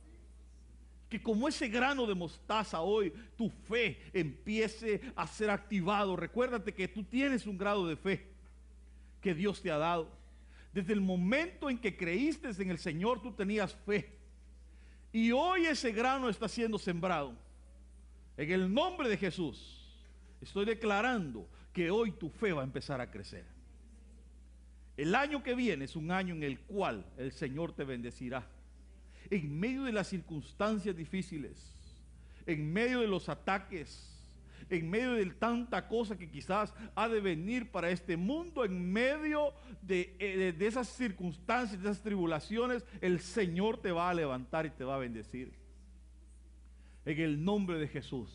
que 1.10 1.22
como 1.22 1.48
ese 1.48 1.70
grano 1.70 2.06
de 2.06 2.16
mostaza 2.16 2.82
hoy, 2.82 3.14
tu 3.38 3.50
fe 3.50 4.02
empiece 4.14 5.02
a 5.16 5.26
ser 5.26 5.50
activado. 5.50 6.16
Recuérdate 6.16 6.74
que 6.74 6.88
tú 6.88 7.04
tienes 7.04 7.48
un 7.48 7.58
grado 7.58 7.88
de 7.88 7.96
fe 7.96 8.28
que 9.22 9.34
Dios 9.34 9.62
te 9.62 9.72
ha 9.72 9.78
dado. 9.78 10.10
Desde 10.74 10.94
el 10.94 11.02
momento 11.02 11.70
en 11.70 11.78
que 11.78 11.96
creíste 11.96 12.50
en 12.62 12.70
el 12.70 12.78
Señor, 12.78 13.22
tú 13.22 13.32
tenías 13.32 13.74
fe. 13.74 14.18
Y 15.14 15.32
hoy 15.32 15.66
ese 15.66 15.92
grano 15.92 16.30
está 16.30 16.48
siendo 16.48 16.78
sembrado. 16.78 17.34
En 18.36 18.52
el 18.52 18.72
nombre 18.72 19.10
de 19.10 19.18
Jesús, 19.18 19.98
estoy 20.42 20.66
declarando 20.66 21.48
que 21.74 21.90
hoy 21.90 22.12
tu 22.12 22.30
fe 22.30 22.52
va 22.52 22.62
a 22.62 22.66
empezar 22.66 23.00
a 23.00 23.10
crecer. 23.10 23.46
El 24.98 25.16
año 25.16 25.42
que 25.42 25.56
viene 25.56 25.86
es 25.86 25.96
un 25.96 26.12
año 26.12 26.36
en 26.36 26.44
el 26.44 26.60
cual 26.60 27.06
el 27.18 27.32
Señor 27.32 27.72
te 27.72 27.84
bendecirá. 27.84 28.48
En 29.30 29.60
medio 29.60 29.84
de 29.84 29.92
las 29.92 30.08
circunstancias 30.08 30.96
difíciles, 30.96 31.74
en 32.46 32.72
medio 32.72 33.02
de 33.02 33.08
los 33.08 33.30
ataques, 33.30 34.14
en 34.70 34.90
medio 34.90 35.14
de 35.14 35.26
tanta 35.28 35.88
cosa 35.88 36.18
que 36.18 36.30
quizás 36.30 36.74
ha 36.96 37.08
de 37.08 37.22
venir 37.22 37.72
para 37.72 37.90
este 37.90 38.18
mundo, 38.18 38.66
en 38.66 38.92
medio 38.92 39.54
de, 39.82 40.16
eh, 40.20 40.54
de, 40.58 40.68
esas 40.68 40.88
circunstancias, 40.88 41.82
de 41.82 41.90
esas 41.90 42.04
tribulaciones, 42.04 42.86
el 43.02 43.20
Señor 43.20 43.82
te 43.82 43.92
va 43.92 44.10
a 44.10 44.14
levantar 44.14 44.66
y 44.66 44.72
te 44.72 44.84
va 44.84 44.96
a 44.96 45.00
bendecir. 45.00 45.54
En 47.06 47.20
el 47.20 47.44
nombre 47.44 47.80
de 47.80 47.88
Jesús, 47.88 48.30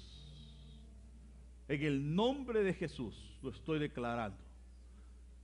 en 1.68 1.82
el 1.82 2.14
nombre 2.14 2.62
de 2.62 2.74
Jesús, 2.74 3.38
lo 3.42 3.50
estoy 3.50 3.78
declarando. 3.78 4.38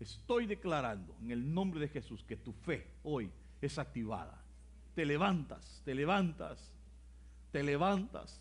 Estoy 0.01 0.47
declarando 0.47 1.17
en 1.21 1.33
el 1.33 1.53
nombre 1.53 1.81
de 1.81 1.89
Jesús 1.89 2.25
que 2.25 2.37
tu 2.37 2.53
fe 2.53 2.87
hoy 3.03 3.31
es 3.61 3.79
activada. 3.79 4.43
Te 4.99 5.07
levantas, 5.07 5.81
te 5.85 5.95
levantas, 5.95 6.73
te 7.53 7.63
levantas. 7.63 8.37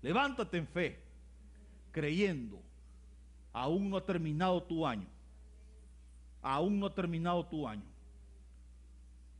Levántate 0.00 0.56
en 0.56 0.66
fe 0.66 0.98
creyendo, 1.92 2.62
aún 3.52 3.90
no 3.90 3.98
ha 3.98 4.06
terminado 4.06 4.62
tu 4.62 4.86
año. 4.86 5.06
Aún 6.40 6.80
no 6.80 6.86
ha 6.86 6.94
terminado 6.94 7.44
tu 7.44 7.68
año. 7.68 7.84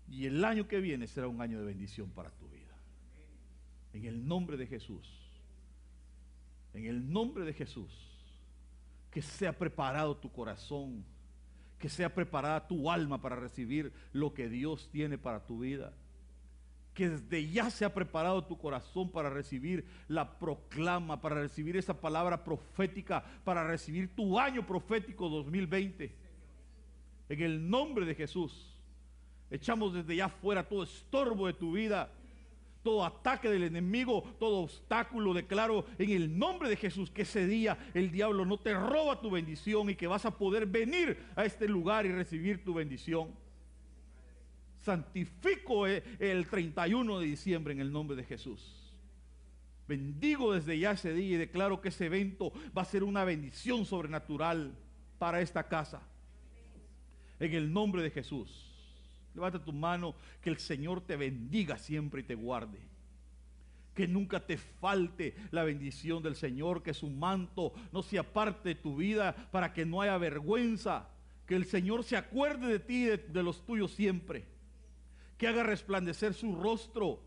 Y 0.06 0.26
el 0.26 0.44
año 0.44 0.68
que 0.68 0.80
viene 0.82 1.06
será 1.06 1.28
un 1.28 1.40
año 1.40 1.60
de 1.60 1.64
bendición 1.64 2.10
para 2.10 2.30
tu 2.32 2.46
vida. 2.50 2.76
En 3.94 4.04
el 4.04 4.28
nombre 4.28 4.58
de 4.58 4.66
Jesús. 4.66 5.08
En 6.74 6.84
el 6.84 7.10
nombre 7.10 7.46
de 7.46 7.54
Jesús. 7.54 7.90
Que 9.10 9.22
sea 9.22 9.56
preparado 9.56 10.14
tu 10.14 10.30
corazón. 10.30 11.06
Que 11.78 11.88
sea 11.88 12.14
preparada 12.14 12.68
tu 12.68 12.90
alma 12.90 13.18
para 13.18 13.36
recibir 13.36 13.94
lo 14.12 14.34
que 14.34 14.50
Dios 14.50 14.90
tiene 14.92 15.16
para 15.16 15.46
tu 15.46 15.60
vida 15.60 15.90
que 16.98 17.10
desde 17.10 17.48
ya 17.48 17.70
se 17.70 17.84
ha 17.84 17.94
preparado 17.94 18.42
tu 18.42 18.58
corazón 18.58 19.08
para 19.08 19.30
recibir 19.30 19.84
la 20.08 20.36
proclama, 20.36 21.20
para 21.20 21.36
recibir 21.36 21.76
esa 21.76 21.94
palabra 21.94 22.42
profética, 22.42 23.24
para 23.44 23.62
recibir 23.62 24.16
tu 24.16 24.36
año 24.36 24.66
profético 24.66 25.28
2020. 25.28 26.12
En 27.28 27.40
el 27.40 27.70
nombre 27.70 28.04
de 28.04 28.16
Jesús, 28.16 28.76
echamos 29.48 29.94
desde 29.94 30.16
ya 30.16 30.28
fuera 30.28 30.68
todo 30.68 30.82
estorbo 30.82 31.46
de 31.46 31.52
tu 31.52 31.70
vida, 31.70 32.10
todo 32.82 33.04
ataque 33.04 33.48
del 33.48 33.62
enemigo, 33.62 34.24
todo 34.40 34.62
obstáculo. 34.62 35.34
Declaro 35.34 35.84
en 35.98 36.10
el 36.10 36.36
nombre 36.36 36.68
de 36.68 36.74
Jesús 36.74 37.12
que 37.12 37.22
ese 37.22 37.46
día 37.46 37.78
el 37.94 38.10
diablo 38.10 38.44
no 38.44 38.58
te 38.58 38.74
roba 38.74 39.20
tu 39.20 39.30
bendición 39.30 39.88
y 39.88 39.94
que 39.94 40.08
vas 40.08 40.26
a 40.26 40.36
poder 40.36 40.66
venir 40.66 41.16
a 41.36 41.44
este 41.44 41.68
lugar 41.68 42.06
y 42.06 42.10
recibir 42.10 42.64
tu 42.64 42.74
bendición 42.74 43.28
santifico 44.80 45.86
e, 45.86 46.02
el 46.18 46.46
31 46.46 47.18
de 47.18 47.26
diciembre 47.26 47.72
en 47.72 47.80
el 47.80 47.92
nombre 47.92 48.16
de 48.16 48.24
Jesús. 48.24 48.88
Bendigo 49.86 50.52
desde 50.52 50.78
ya 50.78 50.92
ese 50.92 51.14
día 51.14 51.36
y 51.36 51.38
declaro 51.38 51.80
que 51.80 51.88
ese 51.88 52.06
evento 52.06 52.52
va 52.76 52.82
a 52.82 52.84
ser 52.84 53.02
una 53.02 53.24
bendición 53.24 53.86
sobrenatural 53.86 54.74
para 55.18 55.40
esta 55.40 55.66
casa. 55.66 56.02
En 57.40 57.54
el 57.54 57.72
nombre 57.72 58.02
de 58.02 58.10
Jesús. 58.10 58.66
Levanta 59.34 59.64
tu 59.64 59.72
mano, 59.72 60.14
que 60.42 60.50
el 60.50 60.58
Señor 60.58 61.00
te 61.00 61.16
bendiga 61.16 61.78
siempre 61.78 62.20
y 62.20 62.24
te 62.24 62.34
guarde. 62.34 62.78
Que 63.94 64.06
nunca 64.06 64.40
te 64.40 64.58
falte 64.58 65.34
la 65.52 65.64
bendición 65.64 66.22
del 66.22 66.34
Señor, 66.34 66.82
que 66.82 66.92
su 66.92 67.08
manto 67.08 67.72
no 67.92 68.02
se 68.02 68.18
aparte 68.18 68.70
de 68.70 68.74
tu 68.74 68.96
vida 68.96 69.34
para 69.50 69.72
que 69.72 69.86
no 69.86 70.02
haya 70.02 70.18
vergüenza. 70.18 71.08
Que 71.46 71.56
el 71.56 71.64
Señor 71.64 72.04
se 72.04 72.16
acuerde 72.16 72.66
de 72.66 72.78
ti 72.78 73.04
y 73.04 73.32
de 73.32 73.42
los 73.42 73.64
tuyos 73.64 73.92
siempre 73.92 74.57
que 75.38 75.46
haga 75.46 75.62
resplandecer 75.62 76.34
su 76.34 76.54
rostro, 76.56 77.20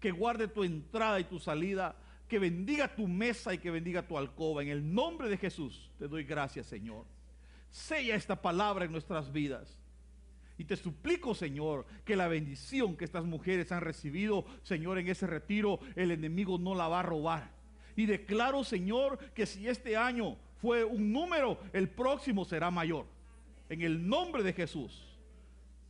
que 0.00 0.10
guarde 0.10 0.48
tu 0.48 0.64
entrada 0.64 1.20
y 1.20 1.24
tu 1.24 1.38
salida, 1.38 1.96
que 2.28 2.40
bendiga 2.40 2.94
tu 2.94 3.06
mesa 3.06 3.54
y 3.54 3.58
que 3.58 3.70
bendiga 3.70 4.06
tu 4.06 4.18
alcoba. 4.18 4.62
En 4.62 4.68
el 4.68 4.92
nombre 4.94 5.28
de 5.28 5.38
Jesús 5.38 5.90
te 5.98 6.08
doy 6.08 6.24
gracias, 6.24 6.66
Señor. 6.66 7.06
Sella 7.70 8.16
esta 8.16 8.42
palabra 8.42 8.84
en 8.84 8.92
nuestras 8.92 9.32
vidas. 9.32 9.78
Y 10.58 10.64
te 10.64 10.76
suplico, 10.76 11.34
Señor, 11.34 11.86
que 12.04 12.16
la 12.16 12.28
bendición 12.28 12.96
que 12.96 13.04
estas 13.04 13.24
mujeres 13.24 13.70
han 13.72 13.82
recibido, 13.82 14.44
Señor, 14.62 14.98
en 14.98 15.08
ese 15.08 15.26
retiro, 15.26 15.78
el 15.94 16.10
enemigo 16.10 16.58
no 16.58 16.74
la 16.74 16.88
va 16.88 17.00
a 17.00 17.04
robar. 17.04 17.50
Y 17.94 18.06
declaro, 18.06 18.64
Señor, 18.64 19.18
que 19.34 19.46
si 19.46 19.68
este 19.68 19.96
año 19.96 20.36
fue 20.60 20.82
un 20.82 21.12
número, 21.12 21.60
el 21.72 21.88
próximo 21.90 22.44
será 22.44 22.70
mayor. 22.70 23.06
En 23.68 23.82
el 23.82 24.08
nombre 24.08 24.42
de 24.42 24.52
Jesús 24.52 25.05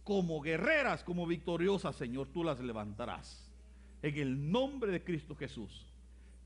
como 0.06 0.40
guerreras, 0.40 1.02
como 1.02 1.26
victoriosas, 1.26 1.96
Señor, 1.96 2.28
tú 2.28 2.44
las 2.44 2.60
levantarás. 2.60 3.50
En 4.02 4.16
el 4.16 4.52
nombre 4.52 4.92
de 4.92 5.02
Cristo 5.02 5.34
Jesús. 5.34 5.84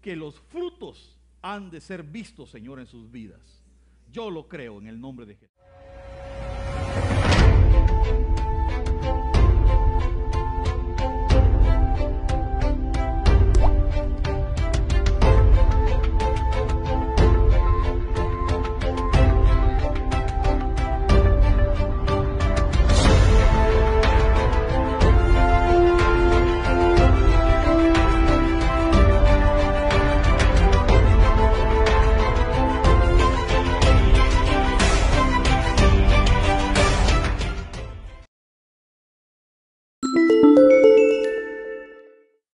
Que 0.01 0.17
los 0.17 0.41
frutos 0.41 1.19
han 1.43 1.71
de 1.71 1.83
ser 1.83 2.03
vistos, 2.03 2.49
Señor, 2.49 2.81
en 2.81 2.87
sus 2.87 3.11
vidas. 3.11 3.63
Yo 4.11 4.31
lo 4.31 4.49
creo 4.49 4.79
en 4.79 4.87
el 4.87 4.99
nombre 4.99 5.27
de 5.27 5.35
Jesús. 5.35 5.50